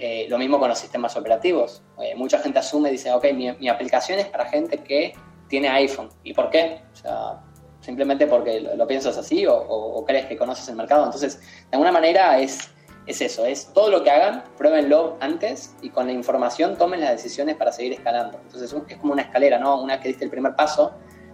Eh, 0.03 0.27
lo 0.31 0.38
mismo 0.38 0.59
con 0.59 0.70
los 0.70 0.79
sistemas 0.79 1.14
operativos. 1.16 1.83
Eh, 2.03 2.14
mucha 2.16 2.38
gente 2.38 2.59
asume 2.59 2.88
y 2.88 2.92
dice, 2.92 3.12
ok, 3.12 3.27
mi, 3.35 3.68
aplicación 3.68 4.18
es 4.18 4.27
para 4.27 4.46
gente 4.46 4.79
que 4.79 5.12
tiene 5.46 5.68
iPhone. 5.68 6.09
¿Y 6.25 6.33
por 6.33 6.49
qué? 6.49 6.81
O 6.92 6.96
sea, 6.96 7.40
simplemente 7.81 8.27
porque 8.27 8.61
lo, 8.61 8.87
piensas 8.87 9.18
así 9.18 9.44
o, 9.46 10.03
crees 10.07 10.25
que 10.25 10.38
conoces 10.38 10.66
el 10.68 10.77
mercado. 10.77 11.05
Entonces, 11.05 11.38
de 11.38 11.68
alguna 11.73 11.92
manera 11.92 12.38
es, 12.40 12.70
es 13.11 13.20
eso, 13.20 13.44
es 13.44 13.73
todo 13.73 13.90
lo 13.90 14.03
que 14.03 14.11
hagan, 14.11 14.44
pruébenlo 14.57 15.16
antes 15.20 15.75
y 15.83 15.90
con 15.90 16.07
la 16.07 16.12
información 16.12 16.77
tomen 16.77 17.01
las 17.01 17.11
decisiones 17.11 17.57
para 17.57 17.73
seguir 17.73 17.92
escalando. 17.92 18.38
Entonces, 18.42 18.75
es 18.88 18.96
como 18.99 19.12
una 19.12 19.23
escalera, 19.23 19.59
¿no? 19.59 19.83
Una 19.83 20.01
que 20.01 20.09
diste 20.09 20.25
el 20.25 20.31
primer 20.31 20.55
paso 20.55 20.92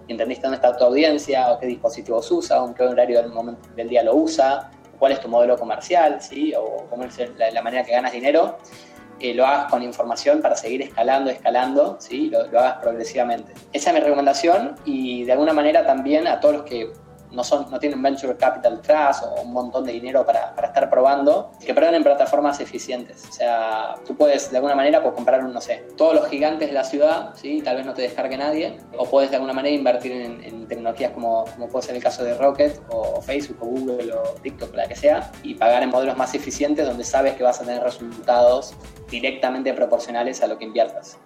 y 0.08 0.12
entendiste 0.12 0.44
dónde 0.44 0.56
está 0.56 0.76
tu 0.76 0.84
audiencia 0.84 1.52
o 1.52 1.58
qué 1.58 1.66
dispositivos 1.66 2.30
usa 2.30 2.62
o 2.62 2.68
en 2.68 2.74
qué 2.74 2.82
horario 2.82 3.20
del, 3.20 3.30
momento, 3.30 3.68
del 3.74 3.88
día 3.88 4.02
lo 4.02 4.14
usa, 4.14 4.70
cuál 4.98 5.12
es 5.12 5.20
tu 5.20 5.28
modelo 5.28 5.56
comercial, 5.58 6.20
¿sí? 6.20 6.54
O 6.54 6.86
cómo 6.88 7.04
es 7.04 7.18
la, 7.36 7.50
la 7.50 7.62
manera 7.62 7.84
que 7.84 7.92
ganas 7.92 8.12
dinero 8.12 8.58
eh, 9.18 9.32
lo 9.32 9.46
hagas 9.46 9.70
con 9.70 9.82
información 9.82 10.42
para 10.42 10.56
seguir 10.56 10.82
escalando, 10.82 11.30
escalando, 11.30 11.96
¿sí? 12.00 12.28
Lo, 12.28 12.46
lo, 12.48 12.58
hagas 12.58 12.78
progresivamente. 12.82 13.52
Esa 13.72 13.90
es 13.90 13.94
mi 13.94 14.00
recomendación 14.00 14.76
y 14.84 15.24
de 15.24 15.32
alguna 15.32 15.54
manera 15.54 15.86
también 15.86 16.26
a 16.26 16.38
todos 16.40 16.56
los 16.56 16.64
que 16.64 16.92
no, 17.30 17.44
son, 17.44 17.70
no 17.70 17.78
tienen 17.78 18.02
venture 18.02 18.36
capital 18.36 18.80
trust 18.80 19.24
o 19.24 19.42
un 19.42 19.52
montón 19.52 19.84
de 19.84 19.92
dinero 19.92 20.24
para, 20.24 20.54
para 20.54 20.68
estar 20.68 20.88
probando, 20.90 21.50
que 21.64 21.74
prueben 21.74 21.96
en 21.96 22.02
plataformas 22.02 22.60
eficientes. 22.60 23.24
O 23.28 23.32
sea, 23.32 23.94
tú 24.06 24.16
puedes 24.16 24.50
de 24.50 24.56
alguna 24.56 24.74
manera 24.74 25.02
pues, 25.02 25.14
comprar, 25.14 25.42
no 25.42 25.60
sé, 25.60 25.86
todos 25.96 26.14
los 26.14 26.28
gigantes 26.28 26.68
de 26.68 26.74
la 26.74 26.84
ciudad, 26.84 27.34
¿sí? 27.34 27.62
tal 27.62 27.76
vez 27.76 27.86
no 27.86 27.94
te 27.94 28.02
descargue 28.02 28.36
nadie, 28.36 28.78
o 28.96 29.06
puedes 29.06 29.30
de 29.30 29.36
alguna 29.36 29.52
manera 29.52 29.74
invertir 29.74 30.12
en, 30.12 30.66
tecnologías 30.66 31.12
como, 31.12 31.44
como 31.44 31.68
puede 31.68 31.86
ser 31.86 31.94
el 31.94 32.02
caso 32.02 32.24
de 32.24 32.36
Rocket 32.36 32.80
o, 32.90 33.22
Facebook 33.22 33.58
o 33.60 33.66
Google 33.66 34.12
o 34.12 34.22
TikTok, 34.42 34.74
la 34.74 34.88
que 34.88 34.96
sea, 34.96 35.30
y 35.44 35.54
pagar 35.54 35.82
en 35.84 35.90
modelos 35.90 36.16
más 36.16 36.34
eficientes 36.34 36.86
donde 36.86 37.04
sabes 37.04 37.34
que 37.34 37.44
vas 37.44 37.60
a 37.60 37.64
tener 37.64 37.82
resultados 37.82 38.74
directamente 39.08 39.72
proporcionales 39.74 40.42
a 40.42 40.48
lo 40.48 40.58
que 40.58 40.64
inviertas. 40.64 41.18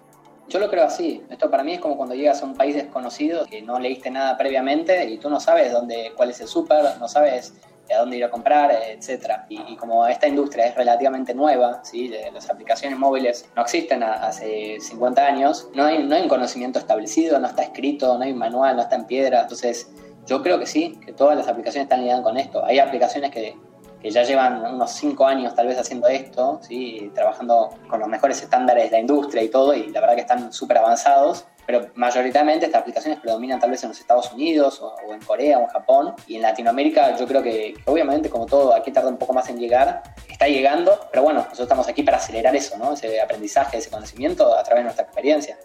Yo 0.51 0.59
lo 0.59 0.69
creo 0.69 0.83
así. 0.83 1.23
Esto 1.29 1.49
para 1.49 1.63
mí 1.63 1.75
es 1.75 1.79
como 1.79 1.95
cuando 1.95 2.13
llegas 2.13 2.41
a 2.41 2.45
un 2.45 2.55
país 2.55 2.75
desconocido 2.75 3.45
que 3.45 3.61
no 3.61 3.79
leíste 3.79 4.11
nada 4.11 4.37
previamente 4.37 5.09
y 5.09 5.17
tú 5.17 5.29
no 5.29 5.39
sabes 5.39 5.71
dónde, 5.71 6.11
cuál 6.17 6.31
es 6.31 6.41
el 6.41 6.49
súper, 6.49 6.83
no 6.99 7.07
sabes 7.07 7.53
a 7.89 7.99
dónde 7.99 8.17
ir 8.17 8.25
a 8.25 8.29
comprar, 8.29 8.69
etcétera. 8.69 9.45
Y, 9.47 9.77
como 9.77 10.05
esta 10.07 10.27
industria 10.27 10.65
es 10.65 10.75
relativamente 10.75 11.33
nueva, 11.33 11.81
¿sí? 11.85 12.13
las 12.33 12.49
aplicaciones 12.49 12.99
móviles 12.99 13.49
no 13.55 13.61
existen 13.61 14.03
hace 14.03 14.77
50 14.81 15.25
años, 15.25 15.69
no 15.73 15.85
hay, 15.85 16.03
no 16.03 16.15
hay 16.15 16.23
un 16.23 16.29
conocimiento 16.29 16.79
establecido, 16.79 17.39
no 17.39 17.47
está 17.47 17.63
escrito, 17.63 18.17
no 18.17 18.25
hay 18.25 18.33
un 18.33 18.37
manual, 18.37 18.75
no 18.75 18.81
está 18.81 18.97
en 18.97 19.05
piedra. 19.05 19.43
Entonces, 19.43 19.89
yo 20.25 20.43
creo 20.43 20.59
que 20.59 20.65
sí, 20.65 20.99
que 21.05 21.13
todas 21.13 21.37
las 21.37 21.47
aplicaciones 21.47 21.85
están 21.85 22.01
lidiando 22.01 22.23
con 22.23 22.37
esto. 22.37 22.63
Hay 22.65 22.79
aplicaciones 22.79 23.31
que 23.31 23.55
que 24.01 24.09
ya 24.09 24.23
llevan 24.23 24.65
unos 24.73 24.91
cinco 24.91 25.25
años 25.25 25.53
tal 25.53 25.67
vez 25.67 25.77
haciendo 25.77 26.07
esto, 26.07 26.59
¿sí? 26.61 27.11
trabajando 27.13 27.69
con 27.87 27.99
los 27.99 28.09
mejores 28.09 28.41
estándares 28.41 28.85
de 28.85 28.91
la 28.91 28.99
industria 28.99 29.43
y 29.43 29.49
todo, 29.49 29.73
y 29.73 29.87
la 29.89 30.01
verdad 30.01 30.15
que 30.15 30.21
están 30.21 30.51
súper 30.51 30.79
avanzados, 30.79 31.45
pero 31.65 31.87
mayoritariamente 31.93 32.65
estas 32.65 32.81
aplicaciones 32.81 33.19
predominan 33.19 33.59
tal 33.59 33.71
vez 33.71 33.83
en 33.83 33.89
los 33.89 33.99
Estados 33.99 34.31
Unidos 34.33 34.81
o, 34.81 34.95
en 35.11 35.21
Corea 35.21 35.59
o 35.59 35.61
en 35.61 35.67
Japón, 35.67 36.15
y 36.27 36.35
en 36.35 36.41
Latinoamérica 36.41 37.15
yo 37.15 37.27
creo 37.27 37.43
que, 37.43 37.75
obviamente 37.85 38.29
como 38.29 38.45
todo 38.45 38.73
aquí 38.73 38.91
tarda 38.91 39.09
un 39.09 39.17
poco 39.17 39.33
más 39.33 39.49
en 39.49 39.57
llegar, 39.57 40.01
está 40.29 40.47
llegando, 40.47 40.99
pero 41.11 41.23
bueno, 41.23 41.39
nosotros 41.39 41.61
estamos 41.61 41.87
aquí 41.87 42.03
para 42.03 42.17
acelerar 42.17 42.55
eso, 42.55 42.77
¿no? 42.77 42.93
ese 42.93 43.21
aprendizaje, 43.21 43.77
ese 43.77 43.89
conocimiento 43.89 44.57
a 44.57 44.63
través 44.63 44.81
de 44.81 44.83
nuestra 44.85 45.05
experiencia 45.05 45.57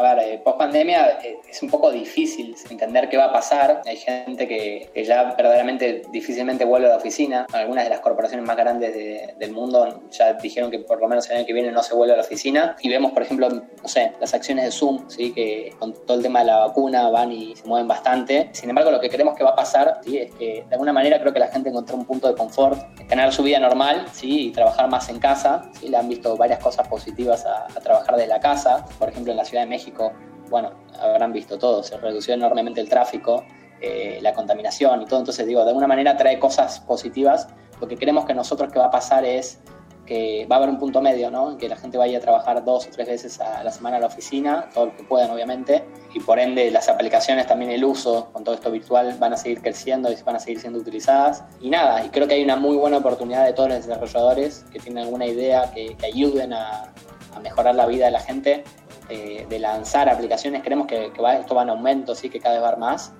a 0.00 0.14
ver, 0.14 0.18
eh, 0.24 0.40
post 0.42 0.58
pandemia 0.58 1.18
eh, 1.22 1.40
es 1.48 1.62
un 1.62 1.68
poco 1.68 1.90
difícil 1.90 2.56
entender 2.70 3.08
qué 3.08 3.16
va 3.16 3.26
a 3.26 3.32
pasar. 3.32 3.82
Hay 3.86 3.96
gente 3.96 4.48
que, 4.48 4.90
ya 5.04 5.34
verdaderamente 5.34 6.02
difícilmente 6.10 6.64
vuelve 6.64 6.86
a 6.86 6.90
la 6.90 6.96
oficina. 6.96 7.46
Algunas 7.52 7.84
de 7.84 7.90
las 7.90 8.00
corporaciones 8.00 8.46
más 8.46 8.56
grandes 8.56 8.94
del 9.38 9.52
mundo 9.52 10.02
ya 10.10 10.34
dijeron 10.34 10.70
que 10.70 10.78
por 10.78 11.00
lo 11.00 11.08
menos 11.08 11.28
el 11.28 11.36
año 11.36 11.46
que 11.46 11.52
viene 11.52 11.70
no 11.70 11.82
se 11.82 11.94
vuelve 11.94 12.14
a 12.14 12.16
la 12.16 12.22
oficina. 12.22 12.76
Y 12.80 12.88
vemos, 12.88 13.12
por 13.12 13.22
ejemplo, 13.22 13.48
no 13.50 13.88
sé, 13.88 14.12
las 14.20 14.32
acciones 14.32 14.64
de 14.64 14.70
Zoom, 14.70 15.08
¿sí? 15.08 15.32
que 15.32 15.74
con 15.78 15.92
todo 15.92 16.16
el 16.16 16.22
tema 16.22 16.40
de 16.40 16.46
la 16.46 16.58
vacuna 16.58 17.10
van 17.10 17.32
y 17.32 17.54
se 17.56 17.66
mueven 17.66 17.88
bastante. 17.88 18.48
Sin 18.52 18.70
embargo, 18.70 18.90
lo 18.90 19.00
que 19.00 19.10
creemos 19.10 19.34
que 19.36 19.44
va 19.44 19.50
a 19.50 19.56
pasar 19.56 20.00
¿sí? 20.04 20.18
es 20.18 20.32
que 20.34 20.64
de 20.66 20.74
alguna 20.74 20.92
manera 20.92 21.20
creo 21.20 21.32
que 21.32 21.40
la 21.40 21.48
gente 21.48 21.68
encontró 21.68 21.96
un 21.96 22.06
punto 22.06 22.28
de 22.28 22.34
confort, 22.34 22.78
tener 23.06 23.32
su 23.32 23.42
vida 23.42 23.58
normal 23.58 24.06
¿sí? 24.12 24.46
y 24.46 24.50
trabajar 24.50 24.88
más 24.88 25.08
en 25.10 25.18
casa. 25.18 25.70
¿sí? 25.78 25.88
Le 25.88 25.96
han 25.96 26.08
visto 26.08 26.36
varias 26.36 26.58
cosas 26.60 26.88
positivas 26.88 27.44
a, 27.44 27.66
a 27.66 27.80
trabajar 27.80 28.16
desde 28.16 28.28
la 28.28 28.40
casa. 28.40 28.86
Por 28.98 29.10
ejemplo, 29.10 29.32
en 29.32 29.36
la 29.36 29.44
Ciudad 29.44 29.59
de 29.60 29.66
México 29.66 30.12
bueno, 30.50 30.72
habrán 31.00 31.32
visto 31.32 31.58
todo, 31.58 31.82
se 31.82 31.96
redució 31.96 32.34
enormemente 32.34 32.80
el 32.80 32.88
tráfico, 32.88 33.44
eh, 33.80 34.18
la 34.20 34.34
contaminación 34.34 35.00
y 35.00 35.06
todo, 35.06 35.20
entonces 35.20 35.46
digo, 35.46 35.62
de 35.62 35.68
alguna 35.68 35.86
manera 35.86 36.16
trae 36.16 36.38
cosas 36.38 36.80
positivas, 36.80 37.48
lo 37.80 37.88
que 37.88 37.96
creemos 37.96 38.26
que 38.26 38.34
nosotros 38.34 38.70
que 38.70 38.78
va 38.78 38.86
a 38.86 38.90
pasar 38.90 39.24
es 39.24 39.60
que 40.04 40.44
va 40.50 40.56
a 40.56 40.58
haber 40.58 40.70
un 40.70 40.78
punto 40.78 41.00
medio, 41.00 41.30
¿no? 41.30 41.56
Que 41.56 41.68
la 41.68 41.76
gente 41.76 41.96
vaya 41.96 42.18
a 42.18 42.20
trabajar 42.20 42.64
dos 42.64 42.88
o 42.88 42.90
tres 42.90 43.06
veces 43.06 43.40
a 43.40 43.62
la 43.62 43.70
semana 43.70 43.98
a 43.98 44.00
la 44.00 44.06
oficina, 44.08 44.68
todo 44.74 44.86
lo 44.86 44.96
que 44.96 45.04
puedan, 45.04 45.30
obviamente, 45.30 45.84
y 46.12 46.18
por 46.18 46.40
ende 46.40 46.68
las 46.72 46.88
aplicaciones, 46.88 47.46
también 47.46 47.70
el 47.70 47.84
uso 47.84 48.28
con 48.32 48.42
todo 48.42 48.56
esto 48.56 48.72
virtual 48.72 49.16
van 49.20 49.34
a 49.34 49.36
seguir 49.36 49.62
creciendo 49.62 50.10
y 50.10 50.16
van 50.24 50.34
a 50.34 50.40
seguir 50.40 50.58
siendo 50.58 50.80
utilizadas. 50.80 51.44
Y 51.60 51.70
nada, 51.70 52.04
y 52.04 52.08
creo 52.08 52.26
que 52.26 52.34
hay 52.34 52.42
una 52.42 52.56
muy 52.56 52.76
buena 52.76 52.96
oportunidad 52.96 53.44
de 53.44 53.52
todos 53.52 53.68
los 53.68 53.86
desarrolladores 53.86 54.64
que 54.72 54.80
tienen 54.80 55.04
alguna 55.04 55.26
idea 55.26 55.70
que, 55.72 55.96
ayuden 56.02 56.54
a, 56.54 56.92
a 57.32 57.40
mejorar 57.40 57.76
la 57.76 57.86
vida 57.86 58.06
de 58.06 58.10
la 58.10 58.20
gente 58.20 58.64
eh, 59.10 59.46
de 59.48 59.58
lanzar 59.58 60.08
aplicaciones, 60.08 60.62
creemos 60.62 60.86
que, 60.86 61.06
esto 61.06 61.54
va 61.54 61.62
en 61.62 61.70
aumento, 61.70 62.14
sí, 62.14 62.30
que 62.30 62.40
cada 62.40 62.54
vez 62.56 62.64
va 62.64 62.76
más. 62.76 63.12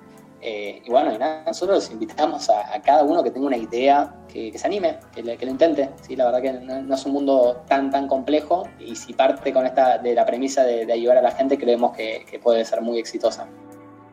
Eh, 0.43 0.81
y 0.85 0.91
bueno, 0.91 1.13
nosotros 1.45 1.91
invitamos 1.91 2.49
a, 2.49 2.81
cada 2.81 3.03
uno 3.03 3.23
que 3.23 3.31
tenga 3.31 3.47
una 3.47 3.59
idea, 3.59 4.15
que, 4.27 4.57
se 4.57 4.67
anime, 4.67 4.99
que, 5.13 5.23
lo 5.23 5.51
intente. 5.51 5.91
¿sí? 6.01 6.17
La 6.17 6.25
verdad 6.27 6.41
que 6.41 6.53
no, 6.53 6.95
es 6.95 7.05
un 7.05 7.13
mundo 7.13 7.63
tan, 7.69 7.91
tan 7.91 8.09
complejo 8.09 8.69
y 8.79 8.97
si 8.97 9.13
parte 9.13 9.53
con 9.53 9.67
esta, 9.67 9.99
de 9.99 10.15
la 10.15 10.25
premisa 10.25 10.65
de, 10.65 10.91
ayudar 10.91 11.19
a 11.19 11.23
la 11.23 11.33
gente, 11.33 11.59
creemos 11.59 11.95
que 11.95 12.41
puede 12.43 12.65
ser 12.65 12.81
muy 12.81 12.99
exitosa 12.99 13.49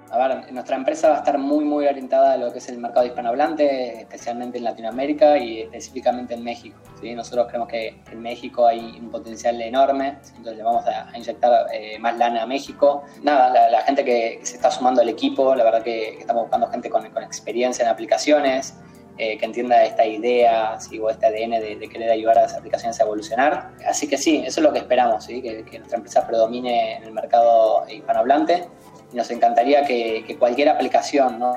a 0.09 0.27
ver, 0.27 0.51
nuestra 0.53 0.75
empresa 0.75 1.09
va 1.09 1.15
a 1.15 1.17
estar 1.19 1.37
muy, 1.37 1.65
muy 1.65 1.85
orientada 1.85 2.33
a 2.33 2.37
lo 2.37 2.51
que 2.51 2.59
es 2.59 2.69
el 2.69 2.77
mercado 2.77 3.05
hispanohablante, 3.05 4.01
especialmente 4.01 4.57
en 4.57 4.63
Latinoamérica 4.63 5.37
y 5.37 5.61
específicamente 5.61 6.33
en 6.33 6.43
México. 6.43 6.77
¿sí? 7.01 7.13
Nosotros 7.13 7.47
creemos 7.47 7.67
que 7.67 8.01
en 8.11 8.21
México 8.21 8.65
hay 8.65 8.97
un 8.99 9.09
potencial 9.09 9.61
enorme, 9.61 10.17
entonces 10.29 10.57
le 10.57 10.63
vamos 10.63 10.85
a, 10.85 11.15
inyectar 11.17 11.67
eh, 11.73 11.99
más 11.99 12.17
lana 12.17 12.43
a 12.43 12.45
México. 12.45 13.03
Nada, 13.21 13.69
la, 13.69 13.81
gente 13.81 14.05
que, 14.05 14.39
se 14.43 14.55
está 14.55 14.71
sumando 14.71 15.01
al 15.01 15.09
equipo, 15.09 15.55
la 15.55 15.63
verdad 15.63 15.83
que, 15.83 16.19
estamos 16.19 16.43
buscando 16.43 16.67
gente 16.67 16.89
con, 16.89 17.09
con 17.11 17.23
experiencia 17.23 17.83
en 17.83 17.89
aplicaciones, 17.89 18.75
eh, 19.19 19.35
que 19.39 19.45
entienda 19.45 19.83
esta 19.83 20.05
idea 20.05 20.79
¿sí? 20.79 20.99
o 20.99 21.09
este 21.09 21.25
ADN 21.25 21.59
de, 21.59 21.89
querer 21.91 22.11
ayudar 22.11 22.37
a 22.37 22.41
las 22.43 22.53
aplicaciones 22.53 22.99
a 22.99 23.03
evolucionar. 23.03 23.71
Así 23.87 24.07
que 24.07 24.15
sí, 24.15 24.43
eso 24.45 24.59
es 24.59 24.63
lo 24.63 24.71
que 24.71 24.79
esperamos, 24.79 25.25
¿sí? 25.25 25.41
que, 25.41 25.65
que 25.65 25.79
nuestra 25.79 25.97
empresa 25.97 26.27
predomine 26.27 26.97
en 26.97 27.03
el 27.03 27.13
mercado 27.13 27.83
hispanohablante 27.89 28.67
nos 29.13 29.29
encantaría 29.31 29.85
que, 29.85 30.35
cualquier 30.39 30.69
aplicación 30.69 31.39
¿no? 31.39 31.53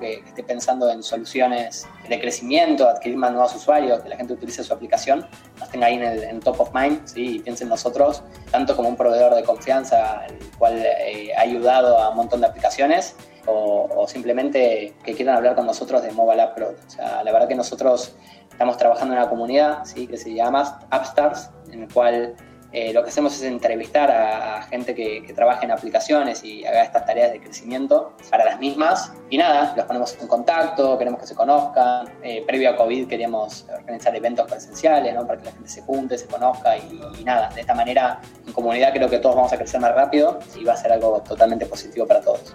que 0.00 0.14
esté 0.14 0.42
pensando 0.42 0.90
en 0.90 1.04
soluciones 1.04 1.86
de 2.08 2.20
crecimiento, 2.20 2.88
adquirir 2.88 3.16
más 3.16 3.30
nuevos 3.30 3.54
usuarios, 3.54 4.00
que 4.00 4.08
la 4.08 4.16
gente 4.16 4.32
utilice 4.32 4.64
su 4.64 4.72
aplicación, 4.74 5.24
nos 5.60 5.70
tenga 5.70 5.86
ahí 5.86 5.94
en, 5.94 6.02
el, 6.02 6.40
top 6.40 6.60
of 6.60 6.74
mind 6.74 7.06
¿sí? 7.06 7.36
y 7.36 7.38
piense 7.38 7.62
en 7.62 7.70
nosotros, 7.70 8.24
tanto 8.50 8.74
como 8.74 8.88
un 8.88 8.96
proveedor 8.96 9.36
de 9.36 9.44
confianza, 9.44 10.26
el 10.26 10.38
cual 10.58 10.82
eh, 10.84 11.32
ha 11.36 11.42
ayudado 11.42 11.96
a 11.98 12.10
un 12.10 12.16
montón 12.16 12.40
de 12.40 12.48
aplicaciones, 12.48 13.14
o, 13.46 14.06
simplemente 14.08 14.94
que 15.04 15.14
quieran 15.14 15.36
hablar 15.36 15.54
con 15.54 15.66
nosotros 15.66 16.02
de 16.02 16.12
Mobile 16.12 16.42
App 16.42 16.54
Pro. 16.54 16.74
O 16.86 16.90
sea, 16.90 17.22
la 17.22 17.32
verdad 17.32 17.48
que 17.48 17.54
nosotros 17.54 18.16
estamos 18.50 18.76
trabajando 18.76 19.14
en 19.14 19.20
una 19.20 19.28
comunidad 19.28 19.84
¿sí? 19.84 20.06
que 20.06 20.16
se 20.16 20.32
llama 20.32 20.80
AppStars, 20.90 21.50
en 21.70 21.82
el 21.82 21.92
cual 21.92 22.34
eh, 22.74 22.92
lo 22.92 23.04
que 23.04 23.10
hacemos 23.10 23.36
es 23.36 23.42
entrevistar 23.44 24.10
a, 24.10 24.62
gente 24.62 24.96
que, 24.96 25.22
que 25.24 25.32
trabaja 25.32 25.62
en 25.62 25.70
aplicaciones 25.70 26.42
y 26.42 26.66
haga 26.66 26.82
estas 26.82 27.06
tareas 27.06 27.30
de 27.30 27.40
crecimiento 27.40 28.12
para 28.28 28.44
las 28.44 28.58
mismas. 28.58 29.12
Y 29.30 29.38
nada, 29.38 29.74
los 29.76 29.84
ponemos 29.84 30.16
en 30.20 30.26
contacto, 30.26 30.98
queremos 30.98 31.20
que 31.20 31.26
se 31.28 31.36
conozcan. 31.36 32.08
Eh, 32.20 32.42
previo 32.44 32.70
a 32.70 32.76
COVID 32.76 33.06
queríamos 33.06 33.64
organizar 33.72 34.16
eventos 34.16 34.50
presenciales 34.50 35.14
¿no? 35.14 35.24
para 35.24 35.38
que 35.38 35.44
la 35.44 35.52
gente 35.52 35.68
se 35.68 35.82
junte, 35.82 36.18
se 36.18 36.26
conozca 36.26 36.76
y, 36.76 37.00
y, 37.20 37.22
nada. 37.22 37.48
De 37.50 37.60
esta 37.60 37.74
manera, 37.74 38.20
en 38.44 38.52
comunidad 38.52 38.92
creo 38.92 39.08
que 39.08 39.20
todos 39.20 39.36
vamos 39.36 39.52
a 39.52 39.56
crecer 39.56 39.80
más 39.80 39.94
rápido 39.94 40.40
y 40.56 40.64
va 40.64 40.72
a 40.72 40.76
ser 40.76 40.90
algo 40.90 41.22
totalmente 41.22 41.66
positivo 41.66 42.08
para 42.08 42.22
todos. 42.22 42.54